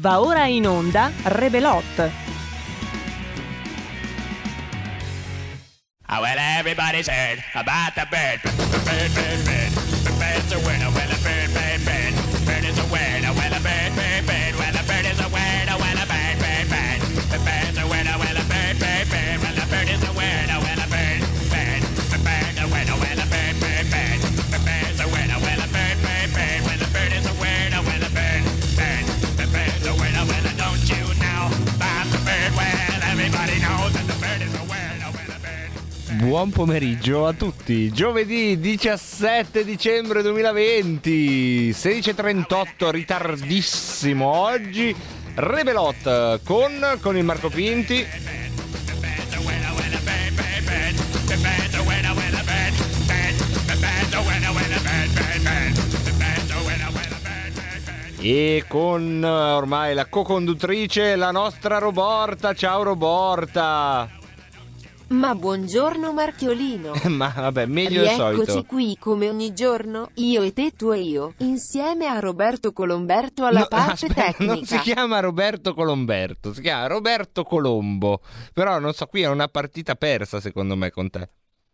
[0.00, 2.12] Va ora in onda Rebelot.
[6.08, 8.38] Oh, well, everybody's heard about the bird.
[8.44, 9.72] The bird, bird, bird.
[10.06, 10.58] The bird's a.
[10.58, 12.14] Oh, well, a bird, bird, bird.
[12.46, 13.17] Bird is a word.
[36.18, 37.92] Buon pomeriggio a tutti.
[37.92, 44.92] Giovedì 17 dicembre 2020, 16.38, ritardissimo oggi.
[45.36, 48.04] Rebelot con, con il Marco Pinti.
[58.20, 62.54] E con ormai la co-conduttrice, la nostra Roborta.
[62.54, 64.17] Ciao Roborta.
[65.08, 66.92] Ma buongiorno Marchiolino.
[67.08, 68.64] Ma vabbè, meglio del solito.
[68.64, 73.60] qui come ogni giorno, io e te, tu e io, insieme a Roberto Colomberto alla
[73.60, 74.54] No, parte aspetta, tecnica.
[74.54, 78.20] Non si chiama Roberto Colomberto, si chiama Roberto Colombo.
[78.52, 81.28] Però non so, qui è una partita persa secondo me con te.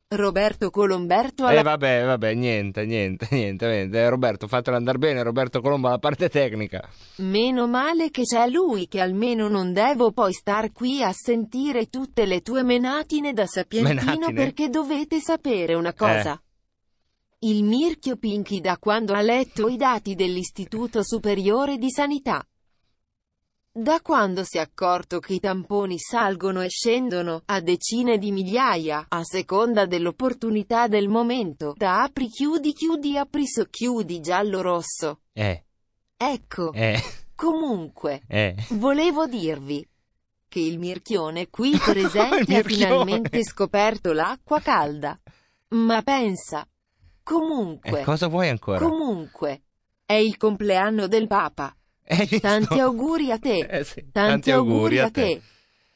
[0.09, 3.99] Roberto Colomberto alla eh, vabbè, vabbè, niente, niente, niente, niente.
[3.99, 6.89] Eh, Roberto, fatelo andare bene, Roberto Colombo alla parte tecnica.
[7.17, 12.27] Meno male che c'è lui che almeno non devo poi star qui a sentire tutte
[12.27, 14.27] le tue menatine da sapientino Menatine?
[14.29, 14.33] Eh.
[14.33, 16.41] perché dovete sapere una cosa.
[17.41, 22.47] Il Mirchio Pinchi da quando ha letto i dati dell'Istituto Superiore di Sanità.
[23.77, 29.07] Da quando si è accorto che i tamponi salgono e scendono a decine di migliaia,
[29.09, 35.23] a seconda dell'opportunità del momento, da apri chiudi chiudi apri socchiudi giallo rosso.
[35.33, 35.65] Eh,
[36.17, 37.03] Ecco, eh,
[37.35, 38.55] comunque, eh.
[38.75, 39.85] Volevo dirvi
[40.47, 45.19] che il Mirchione qui presente ha finalmente scoperto l'acqua calda.
[45.71, 46.65] Ma pensa.
[47.25, 48.79] Comunque, Eh, cosa vuoi ancora?
[48.79, 49.63] comunque,
[50.07, 51.75] è il compleanno del Papa.
[52.41, 53.67] Tanti auguri a te.
[53.71, 55.41] Eh, sì, Tanti, auguri a te.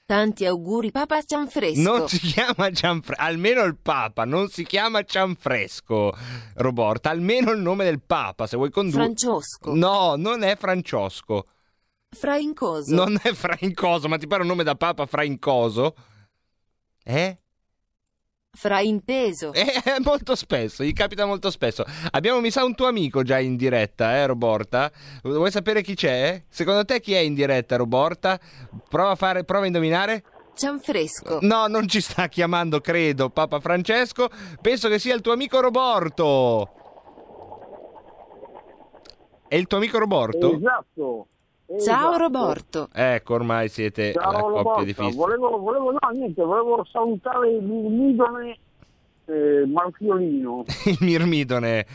[0.07, 1.83] Tanti auguri Papa Cianfresco.
[1.83, 6.17] Non si chiama Cianfresco, almeno il Papa, non si chiama Cianfresco,
[6.55, 9.05] Roborta, almeno il nome del Papa, se vuoi condurre.
[9.05, 9.75] Francesco.
[9.75, 11.47] No, non è Franciosco.
[12.09, 12.95] Fraincoso.
[12.95, 15.95] Non è Fraincoso, ma ti pare un nome da Papa Fraincoso?
[17.05, 17.39] Eh?
[18.59, 19.53] Frainteso.
[19.53, 21.85] Eh, molto spesso, gli capita molto spesso.
[22.11, 24.91] Abbiamo mi sa un tuo amico già in diretta, eh, Roborta?
[25.23, 26.43] Vuoi sapere chi c'è?
[26.49, 28.39] Secondo te chi è in diretta, Roborta?
[28.89, 30.25] Prova a fare, prova a indovinare?
[30.55, 31.39] Cianfresco.
[31.43, 34.29] No, non ci sta chiamando, credo, Papa Francesco.
[34.61, 36.73] Penso che sia il tuo amico Roborto.
[39.47, 40.57] È il tuo amico Roborto?
[40.57, 41.27] Esatto.
[41.69, 42.17] Ciao esatto.
[42.17, 42.89] Roberto.
[42.95, 44.85] Ecco, ormai siete la Ciao coppia Roberto.
[44.85, 45.17] di fissi.
[45.17, 48.59] Volevo, volevo, no, niente, volevo salutare il Mirmidone
[49.27, 50.65] eh, Marchiolino.
[50.87, 51.87] Il Mirmidone.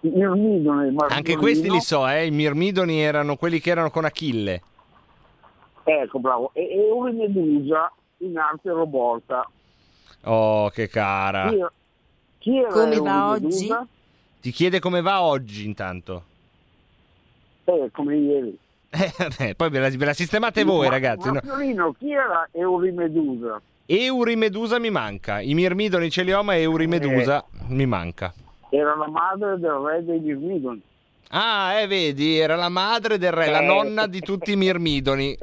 [0.00, 1.14] Il Mirmidone Marchiolino.
[1.14, 2.24] Anche questi li so, eh.
[2.24, 4.62] I Mirmidoni erano quelli che erano con Achille.
[5.84, 6.50] Ecco, bravo.
[6.54, 9.46] E, e una medusa in arte Roborta.
[10.24, 11.48] Oh, che cara.
[11.50, 11.72] Chi era,
[12.38, 13.86] chi era Come va Medusa?
[14.40, 16.22] Ti chiede come va oggi, intanto.
[17.64, 18.58] Eh, come ieri.
[18.92, 21.26] Eh, vabbè, poi ve la, ve la sistemate voi, Ma- ragazzi.
[21.28, 21.34] no?
[21.34, 23.60] Marchiolino, chi era Eurimedusa?
[23.86, 25.40] Eurimedusa mi manca.
[25.40, 28.32] I Mirmidoni ce li ho, ma Eurimedusa mi manca.
[28.70, 30.82] Era la madre del re dei Mirmidoni.
[31.30, 33.66] Ah, eh, vedi, era la madre del re, la Eh.
[33.66, 35.36] nonna di tutti i Mirmidoni,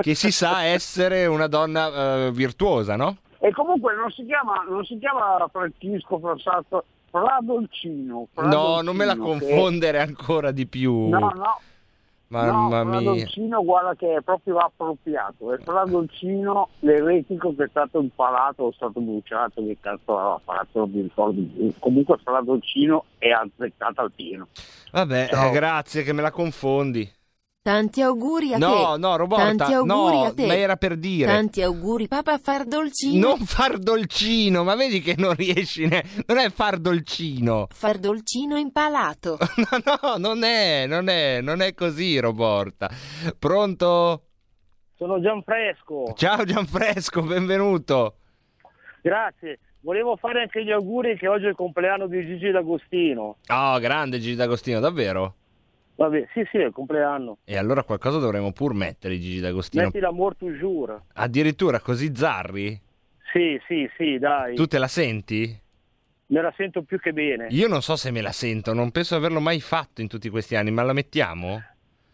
[0.00, 3.16] che si sa essere una donna eh, virtuosa, no?
[3.38, 8.28] E comunque non si chiama, non si chiama Francisco Frassato, Fradolcino.
[8.34, 11.08] No, non me la Fradolcino, che- confondere ancora di più.
[11.08, 11.60] No, no,
[12.28, 13.00] Mamma no, mia.
[13.00, 15.52] Fradolcino guarda che è proprio appropriato.
[15.52, 20.90] È Fradolcino l'eretico che è stato impalato o stato bruciato, che cazzo aveva fatto, non
[20.90, 21.72] mi ricordo più.
[21.80, 24.46] Comunque Fradolcino è azzeccata al pieno.
[24.92, 27.18] Vabbè, eh, grazie che me la confondi.
[27.62, 28.64] Tanti auguri a te.
[28.64, 30.46] No, no, Roborta, Tanti auguri no, a te.
[30.46, 31.26] ma era per dire.
[31.26, 33.28] Tanti auguri Papa far dolcino.
[33.28, 36.02] Non far dolcino, ma vedi che non riesci ne...
[36.26, 37.66] Non è far dolcino.
[37.70, 39.36] Far dolcino impalato.
[39.56, 42.88] No, no, non è, non è, non è così, Roborta.
[43.38, 44.22] Pronto?
[44.96, 48.16] Sono Gianfresco, Ciao Gianfresco, benvenuto.
[49.02, 49.58] grazie.
[49.82, 53.36] Volevo fare anche gli auguri che oggi è il compleanno di Gigi D'Agostino.
[53.48, 55.36] Oh, grande Gigi D'Agostino, davvero?
[56.00, 57.36] Vabbè, sì, sì, è il compleanno.
[57.44, 59.84] E allora qualcosa dovremmo pur mettere Gigi D'Agostino.
[59.84, 60.98] Metti l'amour toujours.
[61.12, 62.80] Addirittura così zarri?
[63.30, 64.54] Sì, sì, sì, dai.
[64.54, 65.60] Tu te la senti?
[66.28, 67.48] Me la sento più che bene.
[67.50, 70.56] Io non so se me la sento, non penso averlo mai fatto in tutti questi
[70.56, 71.62] anni, ma la mettiamo?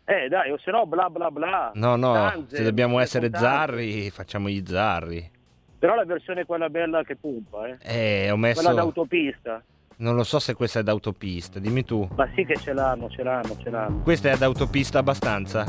[0.04, 1.70] Eh dai, o se no bla bla bla.
[1.74, 3.46] No, no, Tanze, se dobbiamo essere tanze.
[3.46, 5.30] zarri, facciamo gli zarri.
[5.78, 7.76] Però la versione è quella bella che pompa, eh.
[7.82, 8.62] Eh, ho messo...
[8.62, 9.62] Quella d'autopista.
[9.98, 12.06] Non lo so se questa è ad autopista, dimmi tu.
[12.16, 14.00] Ma sì che ce l'hanno, ce l'hanno, ce l'hanno.
[14.02, 15.64] Questa è ad autopista abbastanza?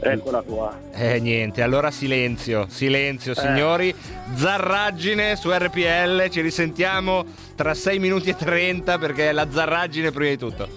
[0.00, 0.76] Eccola qua.
[0.92, 3.36] Eh, niente, allora silenzio, silenzio Eh.
[3.36, 3.94] signori.
[4.34, 10.30] Zarraggine su RPL, ci risentiamo tra 6 minuti e 30 perché è la zarraggine prima
[10.30, 10.68] di tutto.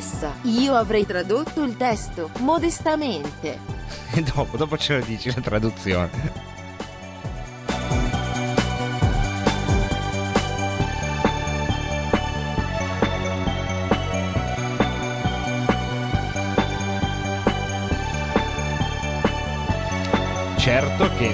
[0.00, 3.78] Interessa, io avrei tradotto il testo, modestamente.
[4.12, 6.48] E dopo, dopo ce lo dici la traduzione.
[20.56, 21.32] Certo che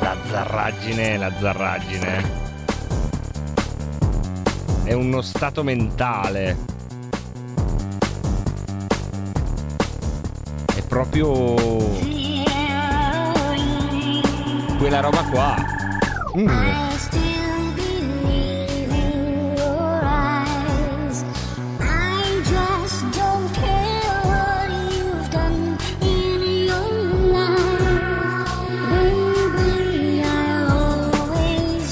[0.00, 2.40] la zarraggine la zarraggine.
[4.84, 6.71] È uno stato mentale.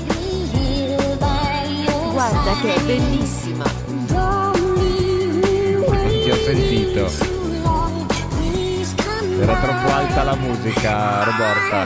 [0.03, 3.65] Be here by your Guarda che è bellissima.
[6.25, 7.40] Ti ho sentito.
[9.41, 11.85] Era troppo alta la musica, Roborta.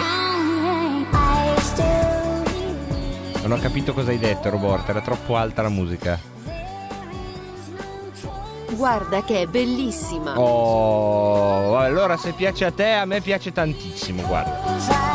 [3.43, 4.91] Non ho capito cosa hai detto, Roborta.
[4.91, 6.19] Era troppo alta la musica.
[8.73, 10.37] Guarda che è bellissima.
[10.37, 15.13] Oh, allora se piace a te, a me piace tantissimo, guarda.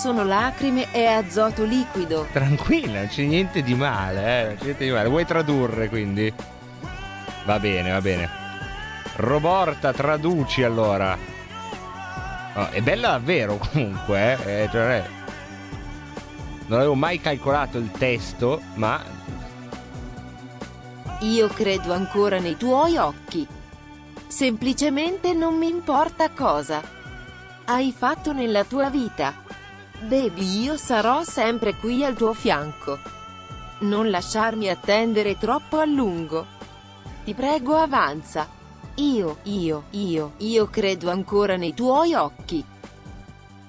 [0.00, 2.26] Sono lacrime, è azoto liquido.
[2.32, 5.08] Tranquilla, non c'è niente di male, eh, non c'è niente di male.
[5.10, 6.32] Vuoi tradurre quindi?
[7.44, 8.30] Va bene, va bene.
[9.16, 11.18] Roborta, traduci allora.
[12.54, 15.04] Oh, è bella davvero comunque, eh, eh, cioè,
[16.66, 19.18] non avevo mai calcolato il testo, ma
[21.20, 23.46] Io credo ancora nei tuoi occhi.
[24.26, 26.98] Semplicemente non mi importa cosa
[27.72, 29.32] hai fatto nella tua vita.
[30.02, 32.98] Baby, io sarò sempre qui al tuo fianco.
[33.80, 36.46] Non lasciarmi attendere troppo a lungo.
[37.22, 38.48] Ti prego, avanza.
[38.94, 42.64] Io, io, io, io credo ancora nei tuoi occhi.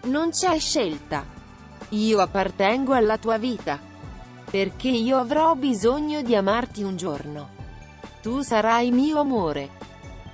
[0.03, 1.25] Non c'è scelta.
[1.89, 3.77] Io appartengo alla tua vita.
[4.50, 7.50] Perché io avrò bisogno di amarti un giorno.
[8.21, 9.69] Tu sarai mio amore.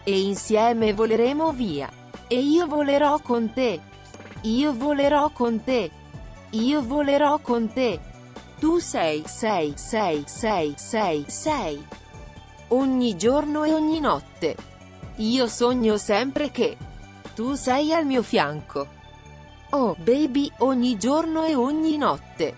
[0.03, 1.89] E insieme voleremo via.
[2.27, 3.86] E io volerò con te.
[4.47, 5.91] Io volerò con te.
[6.51, 7.99] Io volerò con te.
[8.59, 11.85] Tu sei, sei, sei, sei, sei, sei.
[12.69, 14.55] Ogni giorno e ogni notte.
[15.17, 16.77] Io sogno sempre che
[17.35, 18.87] tu sei al mio fianco.
[19.71, 22.55] Oh baby, ogni giorno e ogni notte.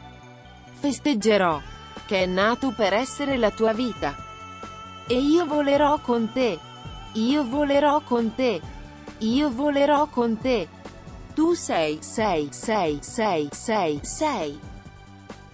[0.73, 1.59] Festeggerò
[2.05, 4.15] che è nato per essere la tua vita.
[5.07, 6.59] E io volerò con te.
[7.13, 8.61] Io volerò con te.
[9.17, 10.77] Io volerò con te.
[11.39, 14.59] Tu sei, sei, sei, sei, sei, sei.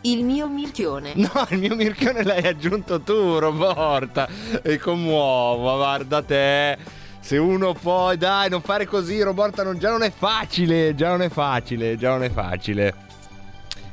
[0.02, 1.12] Il mio mirchione.
[1.14, 4.28] No, il mio mirchione l'hai aggiunto tu, Roborta.
[4.64, 6.76] E commuovo, guarda te.
[7.20, 11.22] Se uno poi, dai, non fare così, Roborta, non- già non è facile, già non
[11.22, 12.96] è facile, già non è facile.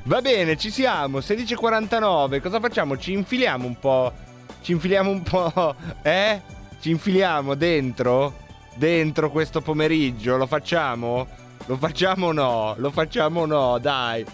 [0.05, 2.97] Va bene, ci siamo, 16.49, cosa facciamo?
[2.97, 4.15] Ci infiliamo un po',
[4.63, 6.41] ci infiliamo un po', eh?
[6.81, 8.41] Ci infiliamo dentro?
[8.77, 11.41] Dentro questo pomeriggio, lo facciamo?
[11.67, 12.75] Lo facciamo o no?
[12.79, 13.79] Lo facciamo o no?
[13.79, 14.25] Dai.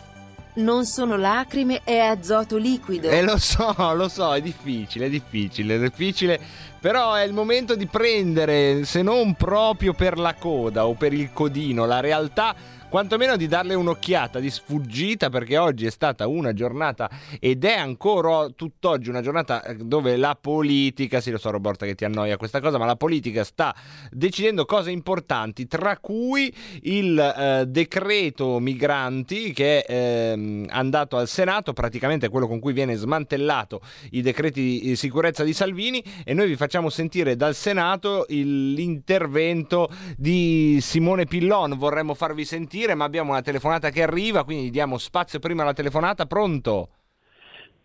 [0.55, 3.09] Non sono lacrime, è azoto liquido.
[3.09, 6.41] Eh lo so, lo so, è difficile, è difficile, è difficile,
[6.81, 11.33] però è il momento di prendere, se non proprio per la coda o per il
[11.33, 12.55] codino, la realtà,
[12.89, 18.49] quantomeno di darle un'occhiata di sfuggita, perché oggi è stata una giornata ed è ancora
[18.49, 22.61] tutt'oggi una giornata eh, dove la politica, sì lo so Roberta che ti annoia questa
[22.61, 23.75] cosa, ma la politica sta
[24.11, 31.73] decidendo cose importanti, tra cui il eh, decreto migranti che è ehm, andato al Senato,
[31.73, 33.81] praticamente quello con cui viene smantellato
[34.13, 39.89] i decreti di sicurezza di Salvini e noi vi facciamo sentire dal Senato il- l'intervento
[40.17, 45.39] di Simone Pillon, vorremmo farvi sentire ma abbiamo una telefonata che arriva, quindi diamo spazio
[45.39, 46.91] prima alla telefonata, pronto?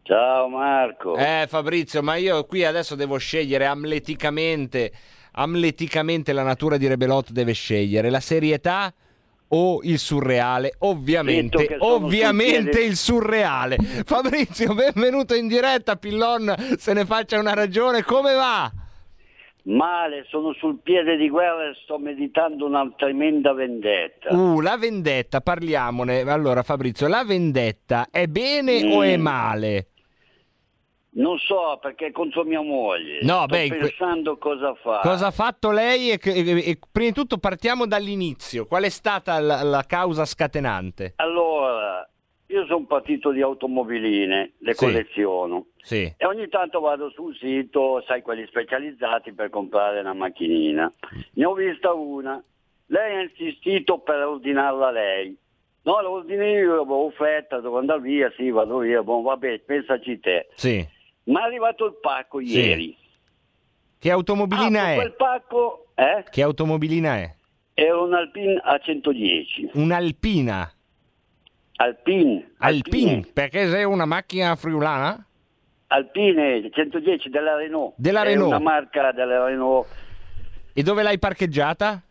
[0.03, 1.15] Ciao Marco.
[1.15, 4.91] Eh Fabrizio, ma io qui adesso devo scegliere amleticamente,
[5.31, 8.93] amleticamente la natura di Rebelot deve scegliere la serietà
[9.49, 10.73] o il surreale?
[10.79, 13.75] Ovviamente, ovviamente il surreale.
[14.05, 18.71] Fabrizio, benvenuto in diretta, Pillon se ne faccia una ragione, come va?
[19.65, 24.35] Male, sono sul piede di guerra e sto meditando una tremenda vendetta.
[24.35, 26.19] Uh, la vendetta, parliamone.
[26.21, 29.21] Allora Fabrizio, la vendetta è bene o è Mm.
[29.21, 29.87] male?
[31.15, 33.19] Non so perché è contro mia moglie.
[33.21, 34.99] No, sto beh, pensando cosa fa.
[35.03, 36.09] Cosa ha fatto lei?
[36.09, 38.65] E, e- e prima di tutto partiamo dall'inizio.
[38.65, 41.13] Qual è stata la, la causa scatenante?
[41.17, 42.07] Allora,
[42.47, 44.85] io sono partito di automobiline, le Sì.
[44.85, 45.67] colleziono.
[45.81, 46.11] Sì.
[46.17, 50.91] E ogni tanto vado sul sito, sai, quelli specializzati per comprare una macchinina.
[51.33, 52.43] Ne ho vista una.
[52.87, 55.37] Lei ha insistito per ordinarla lei.
[55.85, 60.19] No, la ordini io, avevo offerta, devo andare via, sì, vado via, boh, vabbè, pensaci
[60.19, 60.47] te.
[60.55, 60.87] Sì.
[61.25, 62.57] Ma è arrivato il pacco Sì.
[62.59, 62.97] ieri.
[63.99, 64.95] Che automobilina Apro è?
[64.95, 66.23] quel pacco, eh?
[66.29, 67.35] Che automobilina è?
[67.73, 69.69] È un Alpine A110.
[69.73, 70.69] Un'Alpina.
[71.77, 72.51] Alpine.
[72.57, 75.25] Alpine, perché sei una macchina friulana?
[75.87, 77.93] Alpine 110 della Renault.
[77.97, 78.47] Della È Renault.
[78.49, 79.87] una marca della Renault.
[80.73, 82.01] E dove l'hai parcheggiata?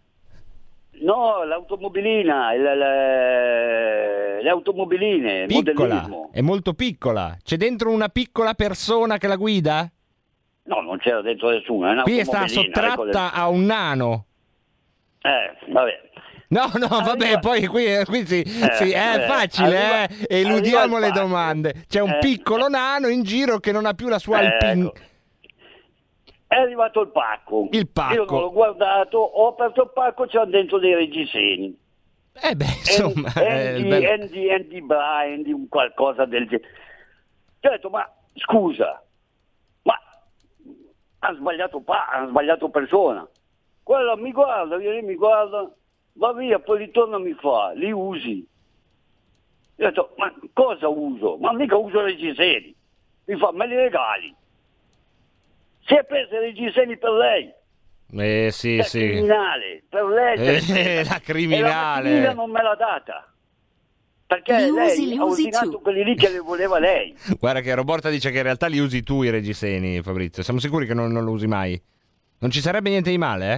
[1.01, 6.31] No, l'automobilina, il- le, le automobiline, Piccola, modellismo.
[6.33, 7.37] è molto piccola.
[7.43, 9.91] C'è dentro una piccola persona che la guida?
[10.65, 14.27] No, non c'era dentro nessuno, è Qui è stata ecco sottratta a un nano.
[15.23, 16.01] Eh, vabbè.
[16.49, 20.99] No, no, vabbè, Arriva- poi qui, qui sì, sì, è eh, facile, arriva- eh, eludiamo
[20.99, 21.85] le domande.
[21.89, 22.19] C'è un Eh.
[22.21, 24.87] piccolo nano in giro che non ha più la sua Eh, Alpine.
[24.87, 24.95] ecco.
[26.53, 27.67] È arrivato il pacco.
[27.71, 28.13] Il pacco.
[28.15, 31.75] Io non l'ho guardato, ho aperto il pacco, c'erano dentro dei reggiseni.
[32.43, 36.69] Eh beh, insomma, eh, Andy, bello- Andy, Andy Bryan, qualcosa del genere.
[37.59, 39.03] Ti ho detto, ma scusa,
[39.85, 39.99] ma
[41.21, 43.27] ha sbagliato, pa- ha sbagliato persona.
[43.83, 45.71] Quello mi guarda, viene, mi guarda,
[46.15, 48.47] va via, poi ritorna e mi fa, li usi.
[49.77, 51.39] Io ho detto, ma cosa uso?
[51.39, 52.75] Ma mica uso reggiseni.
[53.25, 54.35] Mi fa, me li regali.
[55.93, 57.53] Si è preso i reggiseni per lei.
[58.15, 58.99] Eh sì, È sì.
[58.99, 60.37] criminale, per lei.
[60.69, 62.11] Eh, la criminale.
[62.19, 63.27] E la non me l'ha data.
[64.27, 65.83] Perché Li lei usi, li ha usi ordinato tu.
[65.83, 67.15] quelli lì che le voleva lei.
[67.39, 70.43] Guarda che Roborta dice che in realtà li usi tu i reggiseni, Fabrizio.
[70.43, 71.81] Siamo sicuri che non, non lo usi mai?
[72.39, 73.53] Non ci sarebbe niente di male,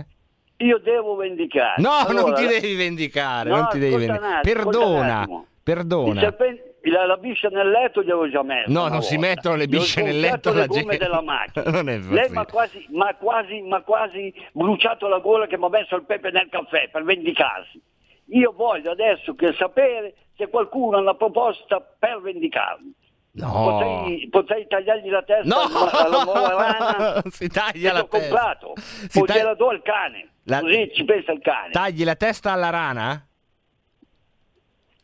[0.58, 0.64] eh?
[0.64, 1.80] Io devo vendicare.
[1.80, 4.40] No, non Allora, ti devi vendicare, No, non ti devi vendicare.
[4.42, 5.38] Perdona, attimo.
[5.40, 6.20] Il perdona.
[6.20, 8.70] serpente- la, la biscia nel letto gliel'ho già messa.
[8.70, 9.28] No, non si volta.
[9.30, 10.98] mettono le Gli bisce nel letto le la gomme gente.
[10.98, 11.70] della macchina.
[11.70, 15.64] Non è Lei mi ha quasi, m'ha quasi, m'ha quasi bruciato la gola che mi
[15.64, 17.80] ha messo il pepe nel caffè per vendicarsi.
[18.28, 22.92] Io voglio adesso che sapere se qualcuno ha una proposta per vendicarmi.
[23.36, 23.50] No.
[23.50, 28.28] Potrei, potrei tagliargli la testa No, alla, alla nuova rana si taglia la l'ho testa.
[28.28, 28.72] comprato.
[28.76, 30.28] Si o taglia- gliela do al cane.
[30.44, 31.70] La- Così ci pensa il cane.
[31.72, 33.26] Tagli la testa alla rana?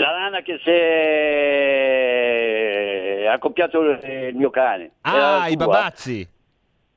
[0.01, 0.71] La rana che si
[3.21, 4.93] è accoppiato il mio cane.
[5.03, 6.27] Ah, i babazzi.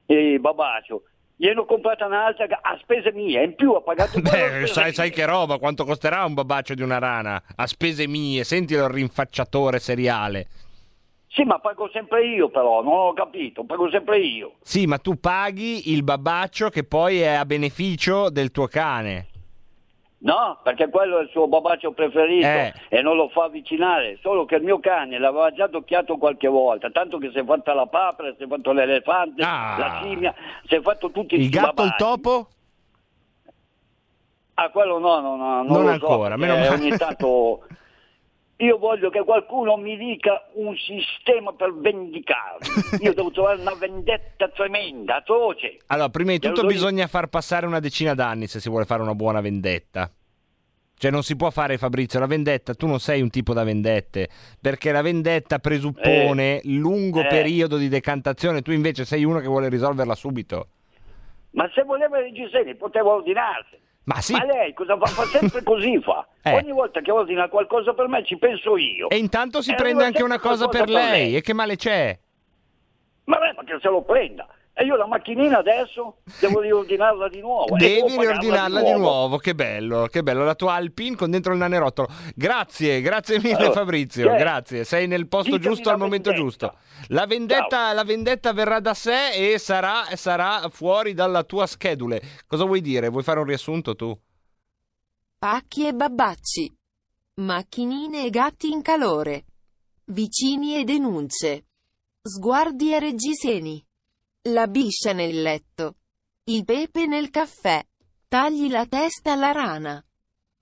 [0.05, 1.03] Il babacio.
[1.36, 5.25] Gliene ho comprata un'altra a spese mie, in più ha pagato Beh, sai, sai che
[5.25, 7.43] roba, quanto costerà un babaccio di una rana?
[7.57, 10.48] A spese mie, sentilo il rinfacciatore seriale.
[11.27, 14.53] Sì, ma pago sempre io però, non ho capito, pago sempre io.
[14.62, 19.27] Sì, ma tu paghi il babaccio che poi è a beneficio del tuo cane.
[20.24, 22.74] No, perché quello è il suo babaccio preferito Eh.
[22.88, 26.89] e non lo fa avvicinare, solo che il mio cane l'aveva già tocchiato qualche volta,
[26.92, 29.76] tanto che si è fatta la papera, si è fatto l'elefante, Ah.
[29.78, 30.34] la scimmia,
[30.65, 31.97] si è fatto tutti Il sti gatto, il babaci.
[31.97, 32.47] topo?
[34.56, 36.82] Ah, quello no, no, no non, Non lo ancora, so, meno perché male.
[36.82, 37.67] ogni tanto...
[38.58, 43.02] Io voglio che qualcuno mi dica un sistema per vendicarmi.
[43.02, 45.80] Io devo trovare una vendetta tremenda, atroce.
[45.88, 49.02] Allora, prima di lo tutto bisogna far passare una decina d'anni se si vuole fare
[49.02, 50.10] una buona vendetta.
[50.95, 54.29] Cioè non si può fare Fabrizio la vendetta, tu non sei un tipo da vendette,
[54.62, 57.27] perché la vendetta presuppone lungo eh.
[57.27, 60.67] periodo di decantazione, tu invece sei uno che vuole risolverla subito.
[61.51, 63.77] Ma se voleva i reggiseni poteva ordinarsi.
[64.06, 65.06] Ma sì, Ma lei cosa fa?
[65.06, 66.27] Fa sempre così fa.
[66.41, 66.56] Eh.
[66.56, 69.10] Ogni volta che ordina qualcosa per me ci penso io.
[69.10, 72.17] e intanto si E prende anche una cosa per qualcosa lei, e che male c'è?
[73.25, 74.47] Ma beh, ma che se lo prenda.
[74.75, 77.75] E io la macchinina adesso devo riordinarla di nuovo.
[77.77, 81.53] Devi devo pagarla riordinarla di nuovo, che bello, che bello, la tua Alpine con dentro
[81.53, 82.07] il nanerottolo.
[82.33, 86.49] Grazie, grazie mille Allora, Fabrizio, che- grazie, sei nel posto giusto al momento vendetta.
[86.67, 86.77] giusto.
[87.09, 92.19] La vendetta, la vendetta verrà da sé e sarà, sarà fuori dalla tua schedule.
[92.47, 93.09] Cosa vuoi dire?
[93.09, 94.17] Vuoi fare un riassunto tu?
[95.38, 96.75] Pacchi e babbacci.
[97.36, 99.43] Macchinine e gatti in calore.
[100.05, 101.65] Vicini e denunce.
[102.21, 103.86] Sguardi e reggiseni.
[104.49, 105.95] La biscia nel letto.
[106.45, 107.82] Il pepe nel caffè.
[108.27, 110.03] Tagli la testa alla rana.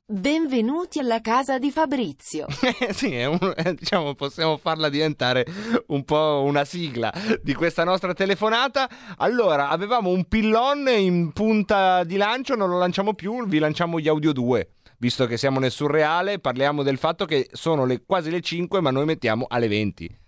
[0.05, 2.45] Benvenuti alla casa di Fabrizio.
[2.79, 5.45] Eh, sì, è un- eh, diciamo, possiamo farla diventare
[5.87, 8.87] un po' una sigla di questa nostra telefonata.
[9.17, 14.07] Allora, avevamo un pillon in punta di lancio, non lo lanciamo più, vi lanciamo gli
[14.07, 14.73] audio 2.
[14.99, 18.91] Visto che siamo nel surreale, parliamo del fatto che sono le- quasi le 5, ma
[18.91, 20.19] noi mettiamo alle 20.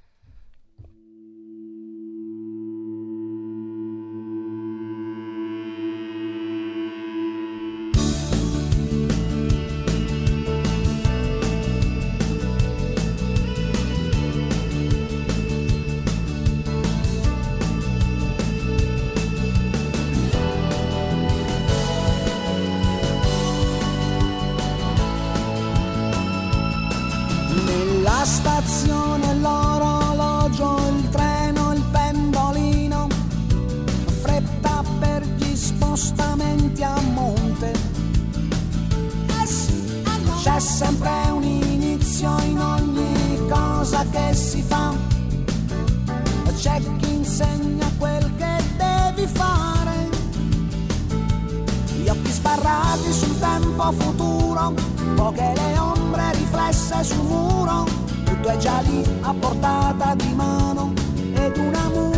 [53.83, 54.73] Tempo futuro,
[55.15, 57.85] poche le ombre riflesse sul muro,
[58.23, 60.93] tutto è già lì a portata di mano.
[61.33, 62.12] Ed una musica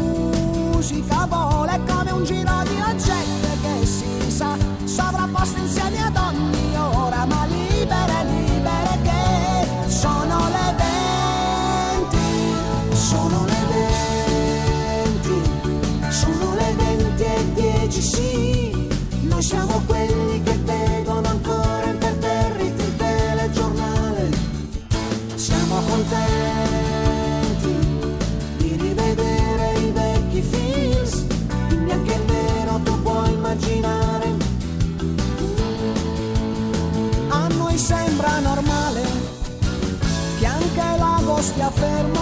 [41.86, 42.15] enfermo.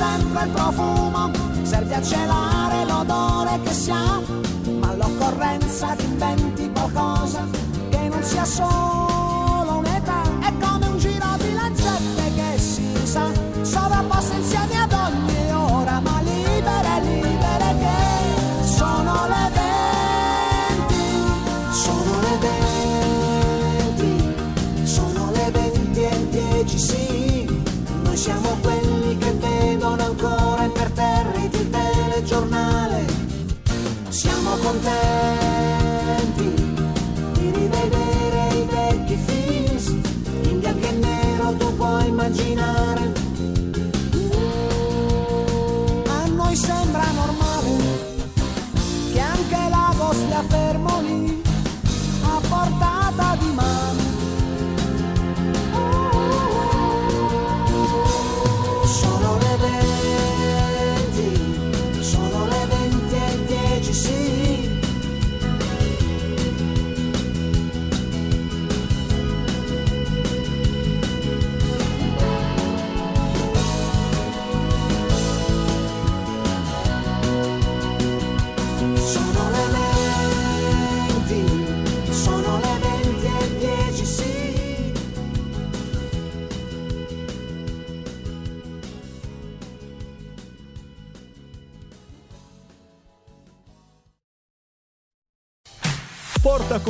[0.00, 1.30] Sempre il profumo,
[1.62, 4.18] serve a celare l'odore che si ha,
[4.80, 7.46] ma all'occorrenza ti inventi qualcosa
[7.90, 8.89] che non sia solo
[34.50, 35.49] siamo contenti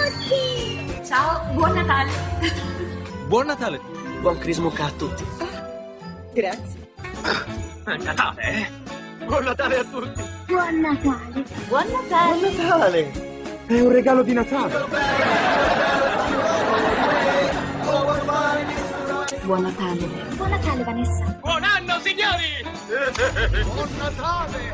[0.00, 1.04] Buon tutti!
[1.04, 2.10] Ciao, buon Natale!
[3.28, 3.80] Buon Natale!
[4.22, 5.24] Buon Crismuca a tutti!
[6.32, 6.88] Grazie.
[7.84, 8.66] È Natale, eh?
[9.26, 10.22] Buon Natale a tutti!
[10.46, 11.44] Buon Natale!
[11.68, 12.50] Buon Natale!
[12.50, 13.12] Natale!
[13.66, 14.84] È un regalo di Natale!
[19.42, 20.08] Buon Natale!
[20.34, 21.38] Buon Natale, Vanessa!
[21.40, 22.64] Buon anno, signori!
[23.64, 24.72] Buon Natale!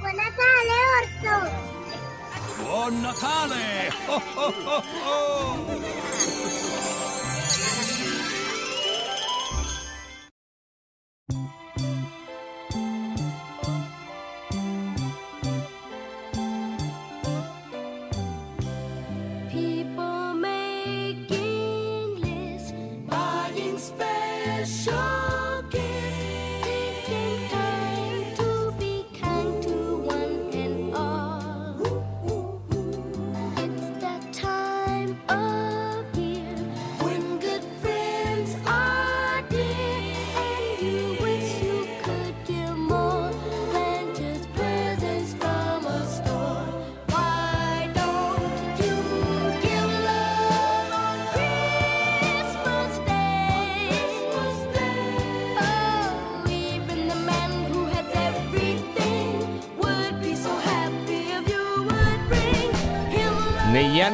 [0.00, 0.74] Buon Natale,
[1.22, 1.75] Orso!
[2.58, 3.90] Buon Natale!
[4.08, 5.36] Oh, oh, oh, oh.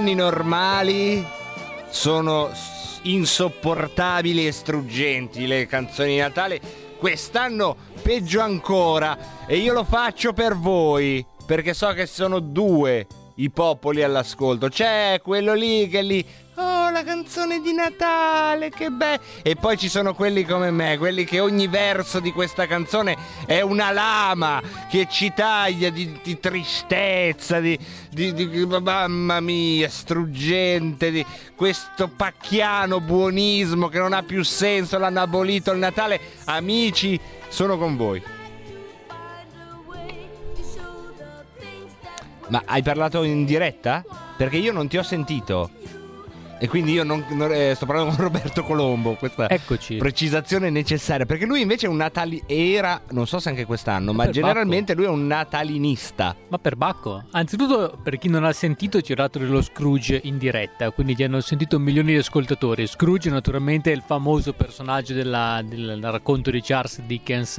[0.03, 1.25] Anni normali
[1.89, 2.51] sono
[3.03, 6.61] insopportabili e struggenti le canzoni di Natale.
[6.99, 13.51] Quest'anno peggio ancora e io lo faccio per voi perché so che sono due i
[13.51, 14.69] popoli all'ascolto.
[14.69, 16.27] C'è quello lì che lì
[16.63, 19.21] Oh la canzone di Natale, che bello.
[19.43, 23.61] E poi ci sono quelli come me, quelli che ogni verso di questa canzone è
[23.63, 27.77] una lama che ci taglia di, di tristezza, di,
[28.11, 35.21] di- di- mamma mia, struggente, di questo pacchiano buonismo che non ha più senso, l'hanno
[35.21, 36.21] abolito il Natale.
[36.45, 38.23] Amici, sono con voi.
[42.49, 44.05] Ma hai parlato in diretta?
[44.37, 45.82] Perché io non ti ho sentito.
[46.63, 49.15] E quindi io non, non- eh, sto parlando con Roberto Colombo.
[49.15, 49.97] Questa Eccoci.
[49.97, 51.27] precisazione necessaria.
[51.27, 52.41] Perché lui invece è un natali.
[52.47, 56.37] Era, non so se anche quest'anno, ma per generalmente lui è un natalinista.
[56.51, 57.25] Ma per Bacco?
[57.33, 61.25] Anzitutto, per chi non ha sentito, ci ho dato dello Scrooge in diretta, quindi ti
[61.25, 62.87] hanno sentito milioni di ascoltatori.
[62.87, 67.59] Scrooge, naturalmente, è il famoso personaggio della- del racconto di Charles Dickens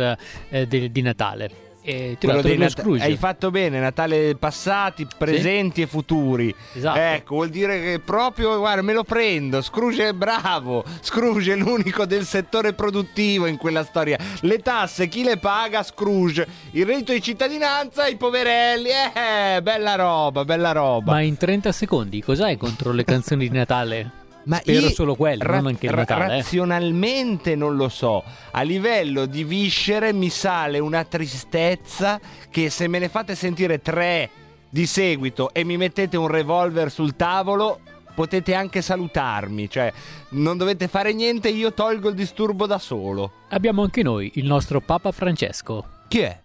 [0.49, 1.62] eh, de- di Natale.
[1.85, 3.03] E ti ho Quello dato dei dello Nat- Scrooge.
[3.03, 6.53] Hai fatto bene, Natale passati, presenti e futuri.
[6.73, 6.97] Esatto.
[6.97, 9.61] Ecco, vuol dire che proprio, guarda, me lo prendo.
[9.61, 10.83] Scrooge è bravo.
[11.01, 14.17] Scrooge è l'unico del settore produttivo in quella storia.
[14.41, 15.83] Le tasse, chi le paga?
[15.83, 16.47] Scrooge.
[16.71, 18.89] Il reddito di cittadinanza, i poverelli.
[18.89, 21.11] Eh, bella roba, bella roba.
[21.11, 24.21] Ma in 30 secondi, cos'hai contro le canzoni di Natale?
[24.45, 26.23] Ma Spero solo quelle, ra- non anche il ra- Natale.
[26.25, 26.37] eh.
[26.37, 28.23] Razionalmente non lo so.
[28.51, 34.29] A livello di viscere mi sale una tristezza che se me ne fate sentire tre
[34.69, 37.79] di seguito e mi mettete un revolver sul tavolo
[38.15, 39.91] potete anche salutarmi, cioè
[40.29, 43.31] non dovete fare niente, io tolgo il disturbo da solo.
[43.49, 45.83] Abbiamo anche noi il nostro Papa Francesco.
[46.07, 46.41] Chi è?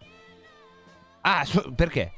[1.23, 2.13] Ah, su- perché?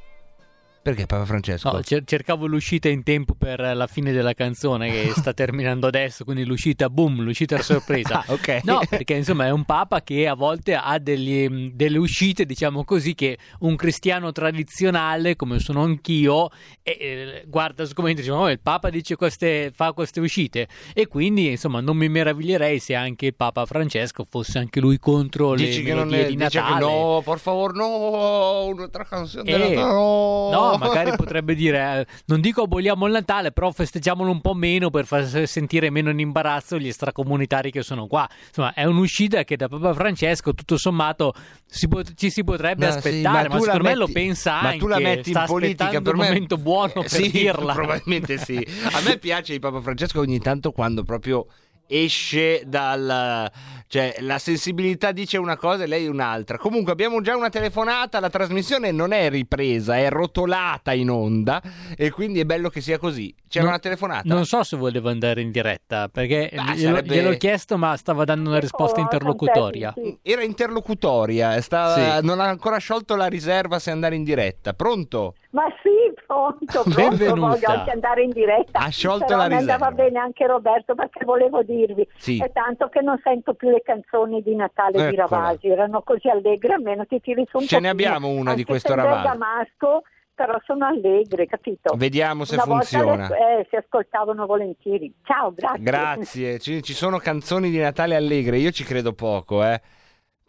[0.82, 1.70] Perché Papa Francesco?
[1.70, 6.24] No, cer- cercavo l'uscita in tempo per la fine della canzone che sta terminando adesso,
[6.24, 8.08] quindi l'uscita, boom, l'uscita a sorpresa.
[8.20, 8.60] Ah, ok.
[8.64, 13.14] No, perché insomma è un papa che a volte ha degli- delle uscite, diciamo così,
[13.14, 16.48] che un cristiano tradizionale, come sono anch'io,
[16.82, 20.66] eh, eh, guarda su commenti e dice, "Oh, il papa dice queste, fa queste uscite.
[20.94, 25.82] E quindi, insomma, non mi meraviglierei se anche papa Francesco fosse anche lui contro Dici
[25.82, 26.84] le melodie è, di dice che Natale.
[26.86, 30.48] no, per favore, no, un'altra canzone Eh, della no.
[30.50, 34.90] No, magari potrebbe dire, eh, non dico aboliamo il Natale, però festeggiamolo un po' meno
[34.90, 38.28] per far sentire meno in imbarazzo gli stracomunitari che sono qua.
[38.48, 41.35] Insomma, è un'uscita che da Papa Francesco, tutto sommato,
[41.66, 44.12] si pot- ci si potrebbe No, sì, aspettare, ma ma, la secondo me lo metti-
[44.12, 44.78] pensa ma anche.
[44.78, 47.72] tu la metti in politica per il me momento buono Eh, per sì, dirla.
[47.74, 48.56] probabilmente sì
[48.92, 51.46] a me piace di Papa Francesco ogni tanto quando proprio
[51.90, 53.50] esce dal
[53.88, 56.57] cioè la sensibilità dice una cosa e lei un'altra.
[56.59, 61.61] Comunque abbiamo già una telefonata la trasmissione non è ripresa è rotolata in onda
[61.96, 63.35] e quindi è bello che sia così.
[63.48, 64.22] C'era Non- una telefonata?
[64.33, 68.22] Non so se volevo andare in diretta, perché Ah, glielo, sarebbe- gliel'ho chiesto, ma stava
[68.24, 69.92] dando una risposta interlocutoria.
[70.22, 72.24] era interlocutoria sta- Sì.
[72.26, 74.72] non ha ancora sciolto la riserva se andare in diretta.
[74.72, 77.48] Pronto Ma sì, pronto, pronto, Benvenuta.
[77.48, 78.78] voglio anche andare in diretta.
[78.78, 80.02] Ha sciolto Però la mi andava riserva.
[80.04, 82.38] bene anche Roberto perché volevo dirvi, Sì.
[82.40, 85.40] è tanto che non sento più le canzoni di Natale di Eccola.
[85.42, 88.94] Ravasi, erano così allegre, almeno ti tiri su un Ce ne abbiamo una di questo
[88.94, 89.22] Ravasi.
[89.22, 90.02] Bergamasco,
[90.34, 91.94] però sono allegre, capito?
[91.96, 93.28] Vediamo se Una funziona.
[93.28, 95.12] le- eh, si ascoltavano volentieri.
[95.24, 95.82] Ciao, grazie.
[95.82, 99.80] Grazie, ci, ci sono canzoni di Natale allegre, io ci credo poco, eh.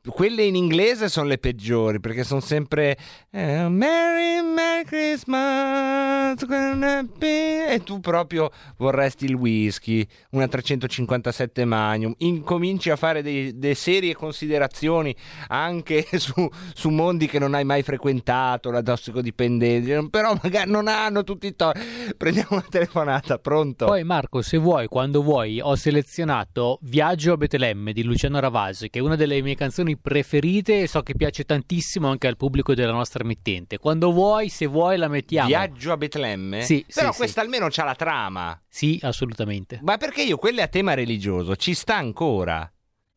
[0.10, 2.98] Quelle in inglese sono le peggiori perché sono sempre
[3.30, 12.14] eh, Merry Merry Christmas gonna be-" e tu proprio vorresti il whisky, una 357 Magnum,
[12.18, 15.16] incominci a fare delle serie considerazioni
[15.48, 21.24] anche su, su mondi che non hai mai frequentato, la tossicodipendenza, però magari non hanno
[21.24, 21.80] tutti i torti.
[22.18, 23.86] Prendiamo una telefonata, pronto?
[23.86, 29.00] Poi Marco, se vuoi, quando vuoi, ho selezionato Viaggio a Betlemme di Luciano Ravasi, che
[29.00, 32.92] è una delle mie canzoni preferite e so che piace tantissimo anche al pubblico della
[32.92, 33.78] nostra emittente.
[33.78, 35.48] Quando vuoi, se vuoi, la mettiamo.
[35.48, 36.62] Viaggio a Betlemme?
[36.62, 38.62] Sì, Però sì, questa almeno c'ha la trama.
[38.68, 39.80] Sì, assolutamente.
[39.84, 42.72] Ma perché io quelle a tema religioso ci sta ancora?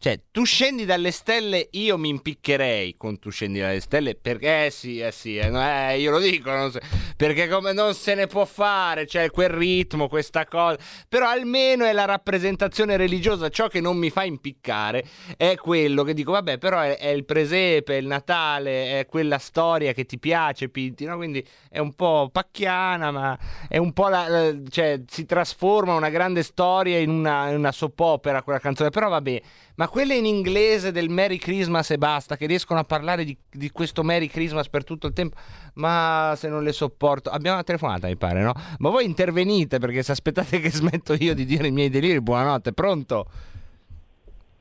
[0.05, 4.71] Cioè, tu scendi dalle stelle, io mi impiccherei con tu scendi dalle stelle, perché eh
[4.71, 6.79] sì, eh sì, eh, eh, io lo dico, so-
[7.17, 10.77] perché come non se ne può fare, c'è quel ritmo, questa cosa,
[11.09, 15.07] però almeno è la rappresentazione religiosa, ciò che non mi fa impiccare
[15.39, 19.39] è quello che dico, vabbè, però è, è il presepe, è il Natale, è quella
[19.39, 21.17] storia che ti piace, Pinti, no?
[21.17, 26.11] Quindi è un po' pacchiana, ma è un po' la, la- cioè si trasforma una
[26.11, 29.41] grande storia in una, in una soap opera quella canzone, però vabbè,
[29.77, 33.71] ma quelle in inglese del Merry Christmas e basta, che riescono a parlare di, di
[33.71, 35.37] questo Merry Christmas per tutto il tempo,
[35.75, 38.53] ma se non le sopporto, abbiamo una telefonata mi pare, no?
[38.79, 42.73] Ma voi intervenite perché se aspettate che smetto io di dire i miei deliri, buonanotte,
[42.73, 43.27] pronto?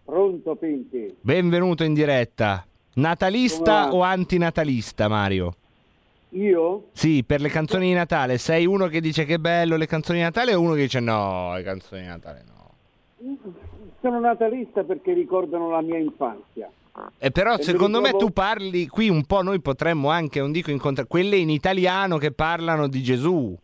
[0.05, 1.15] Pronto, Pinti?
[1.21, 2.65] Benvenuto in diretta.
[2.95, 5.55] Natalista Come o antinatalista, Mario?
[6.29, 6.87] Io?
[6.91, 8.37] Sì, per le canzoni di Natale.
[8.37, 11.53] Sei uno che dice che bello le canzoni di Natale o uno che dice no,
[11.55, 12.73] le canzoni di Natale no?
[14.03, 16.69] Sono natalista perché ricordano la mia infanzia.
[17.17, 20.51] E però E secondo me ritrovo- tu parli qui un po', noi potremmo anche, non
[20.51, 23.55] dico incontrare, quelle in italiano che parlano di Gesù.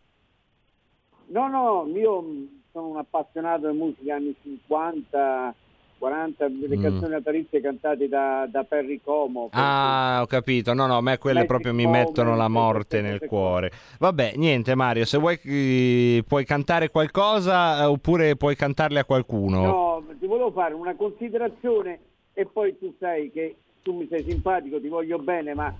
[1.26, 5.54] No, no, io mh, sono un appassionato di musica anni 50,
[6.00, 6.82] 40, le Mm.
[6.82, 9.50] canzoni natalizie cantate da, da Perry Como.
[9.52, 10.72] Ah, ho capito.
[10.72, 13.70] No, no, a me quelle Magic proprio mi mettono la morte nel cuore.
[13.98, 19.60] Vabbè, niente Mario, se vuoi eh, puoi cantare qualcosa eh, oppure puoi cantarle a qualcuno.
[19.60, 21.98] No, ti volevo fare una considerazione
[22.32, 25.74] e poi tu sai che tu mi sei simpatico, ti voglio bene, ma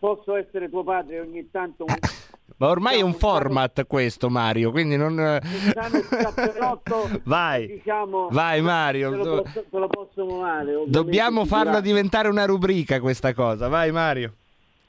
[0.00, 1.94] posso essere tuo padre ogni tanto un,
[2.56, 5.40] Ma ormai è un diciamo, format questo Mario, quindi non...
[5.42, 9.10] scappellotto, Vai, diciamo, vai Mario.
[9.10, 10.84] te lo posso, te lo posso male.
[10.86, 13.68] Dobbiamo farla diventare una rubrica questa cosa.
[13.68, 14.34] Vai Mario.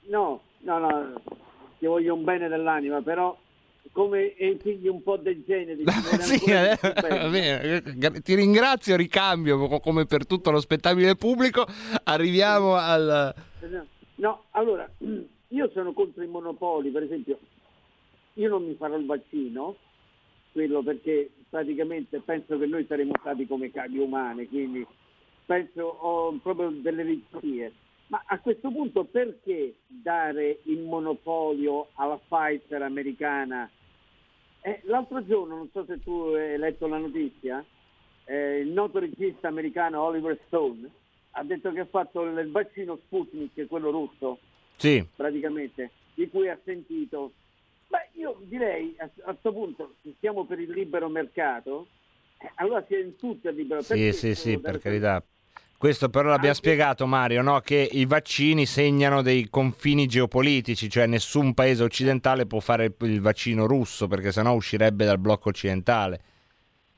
[0.09, 1.21] No, no, no,
[1.79, 3.35] ti voglio un bene dell'anima, però
[3.91, 5.77] come figli un po' del genere,
[6.19, 6.77] Sì, eh,
[7.29, 8.21] bene.
[8.21, 11.65] ti ringrazio, ricambio co- come per tutto lo spettacolo pubblico.
[12.03, 13.33] Arriviamo al...
[14.15, 14.87] No, allora,
[15.49, 17.39] io sono contro i monopoli, per esempio,
[18.33, 19.75] io non mi farò il vaccino,
[20.51, 24.85] quello perché praticamente penso che noi saremo stati come cavi umane, quindi
[25.45, 27.73] penso ho proprio delle risposte.
[28.07, 33.69] Ma a questo punto perché dare il monopolio alla Pfizer americana?
[34.61, 37.65] Eh, l'altro giorno, non so se tu hai letto la notizia,
[38.25, 40.89] eh, il noto regista americano Oliver Stone
[41.37, 44.39] ha detto che ha fatto il vaccino Sputnik, quello russo,
[44.75, 45.05] Sì.
[45.15, 47.31] praticamente, di cui ha sentito.
[47.87, 51.87] Beh, io direi a questo punto, se siamo per il libero mercato,
[52.39, 55.23] eh, allora si è in tutto il libero Sì, Perché sì, sì, devo per carità.
[55.77, 57.59] Questo però l'abbiamo Anche- spiegato Mario, no?
[57.59, 63.67] che i vaccini segnano dei confini geopolitici, cioè nessun paese occidentale può fare il vaccino
[63.67, 66.21] russo perché sennò uscirebbe dal blocco occidentale.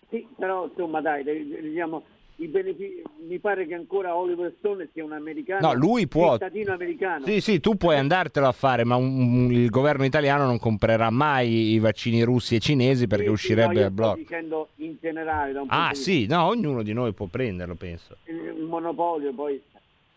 [0.10, 2.06] Sì, però insomma dai, diciamo,
[2.46, 6.34] benefici, mi pare che ancora Oliver Stone sia un americano, No, lui può.
[6.34, 7.26] cittadino americano.
[7.26, 11.72] Sì, sì, tu puoi andartelo a fare, ma un- il governo italiano non comprerà mai
[11.72, 14.18] i vaccini russi e cinesi perché Sì, sì, uscirebbe no, io dal blocco.
[14.18, 17.74] Dicendo in generale da un Ah, punto di sì, no, ognuno di noi può prenderlo,
[17.74, 18.18] penso.
[18.26, 19.60] il monopolio poi.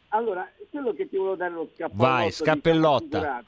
[0.08, 3.44] Allora, quello che ti volevo dare lo scappellotto Vai, scappellotta.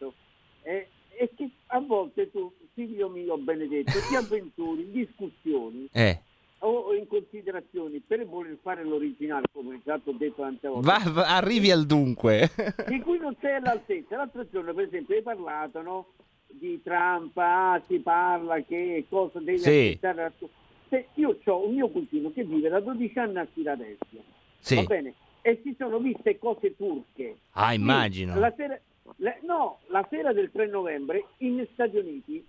[0.63, 0.87] è,
[1.19, 6.23] è che a volte tu, figlio mio benedetto, ti avventuri in discussioni Eh,
[6.65, 11.11] o, in considerazioni per voler fare l'originale, come già ti ho detto tante volte, va-
[11.11, 12.51] va- arrivi al dunque.
[12.89, 14.17] di cui non sei all'altezza.
[14.17, 16.07] L'altro giorno, per esempio, hai parlato no,
[16.49, 19.69] di Trump, ah, si parla che cosa deve Sì.
[19.69, 20.23] aspettare.
[20.23, 20.49] la-
[20.89, 24.21] Se io ho un mio cugino che vive da 12 anni a Filadelfia,
[24.59, 24.75] Sì.
[24.77, 25.15] va bene?
[25.41, 27.39] E si sono viste cose turche.
[27.53, 28.39] Ah, immagino.
[28.39, 28.79] La sera,
[29.17, 32.45] la- no, la sera del 3 novembre in Stati Uniti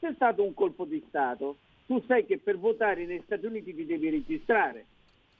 [0.00, 1.58] c'è stato un colpo di Stato.
[1.86, 4.86] Tu sai che per votare negli Stati Uniti ti devi registrare.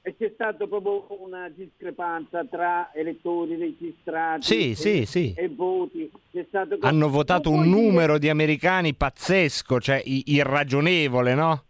[0.01, 5.33] E c'è stata proprio una discrepanza tra elettori registrati Sì, e, sì, sì.
[5.35, 6.09] e voti.
[6.47, 6.77] Stato...
[6.79, 11.63] Hanno votato un puoi dire- numero di americani pazzesco, cioè irragionevole, no?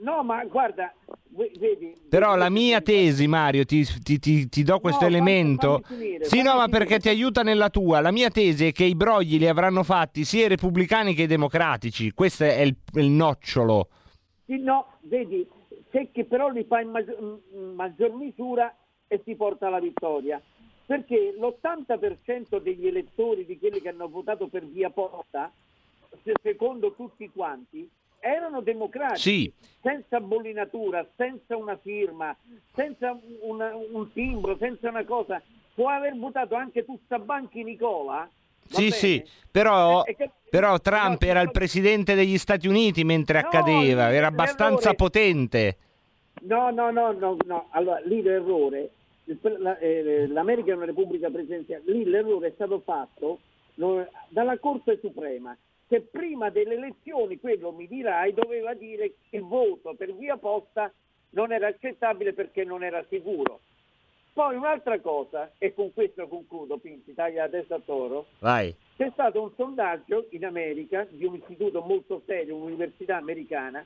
[0.00, 0.92] No, ma guarda,
[1.28, 1.92] ve- vedi...
[2.08, 5.80] Però la mia tesi, Mario, ti, ti- ti- ti do questo No, fammi- elemento.
[5.84, 8.00] fammi finire, sì, no, fammi ma perché ti aiuta nella tua.
[8.00, 11.26] La mia tesi è che i brogli li avranno fatti sia i repubblicani che i
[11.26, 12.10] democratici.
[12.12, 13.88] Questo è il, il nocciolo.
[14.56, 15.46] No, vedi,
[15.90, 17.40] che però li fa in maggior,
[17.74, 18.74] maggior misura
[19.06, 20.40] e si porta alla vittoria.
[20.86, 25.52] Perché l'80% degli elettori di quelli che hanno votato per via posta,
[26.22, 27.88] se- secondo tutti quanti,
[28.20, 29.52] erano democratici, Sì.
[29.82, 32.34] senza bollinatura, senza una firma,
[32.72, 35.42] senza una- un timbro, senza una cosa.
[35.74, 38.28] Può aver votato anche tutta Banchi Nicola?
[38.68, 38.92] Sì, bene?
[38.92, 43.48] sì, però, Eh, che- però Trump no, era il presidente degli Stati Uniti mentre No,
[43.48, 45.76] accadeva, era abbastanza potente.
[46.42, 47.68] No, no, no, no, no.
[47.70, 48.90] Allora, lì l'errore,
[49.58, 53.40] la- eh, l'America è una repubblica presidenziale, lì l'errore è stato fatto
[54.28, 55.56] dalla Corte Suprema,
[55.88, 60.92] che prima delle elezioni, quello mi dirai, doveva dire che il voto per via posta
[61.30, 63.60] non era accettabile perché non era sicuro.
[64.38, 68.72] Poi un'altra cosa, e con questo concludo, Pinti, taglia la testa a toro, Vai.
[68.96, 73.84] c'è stato un sondaggio in America di un istituto molto serio, un'università americana,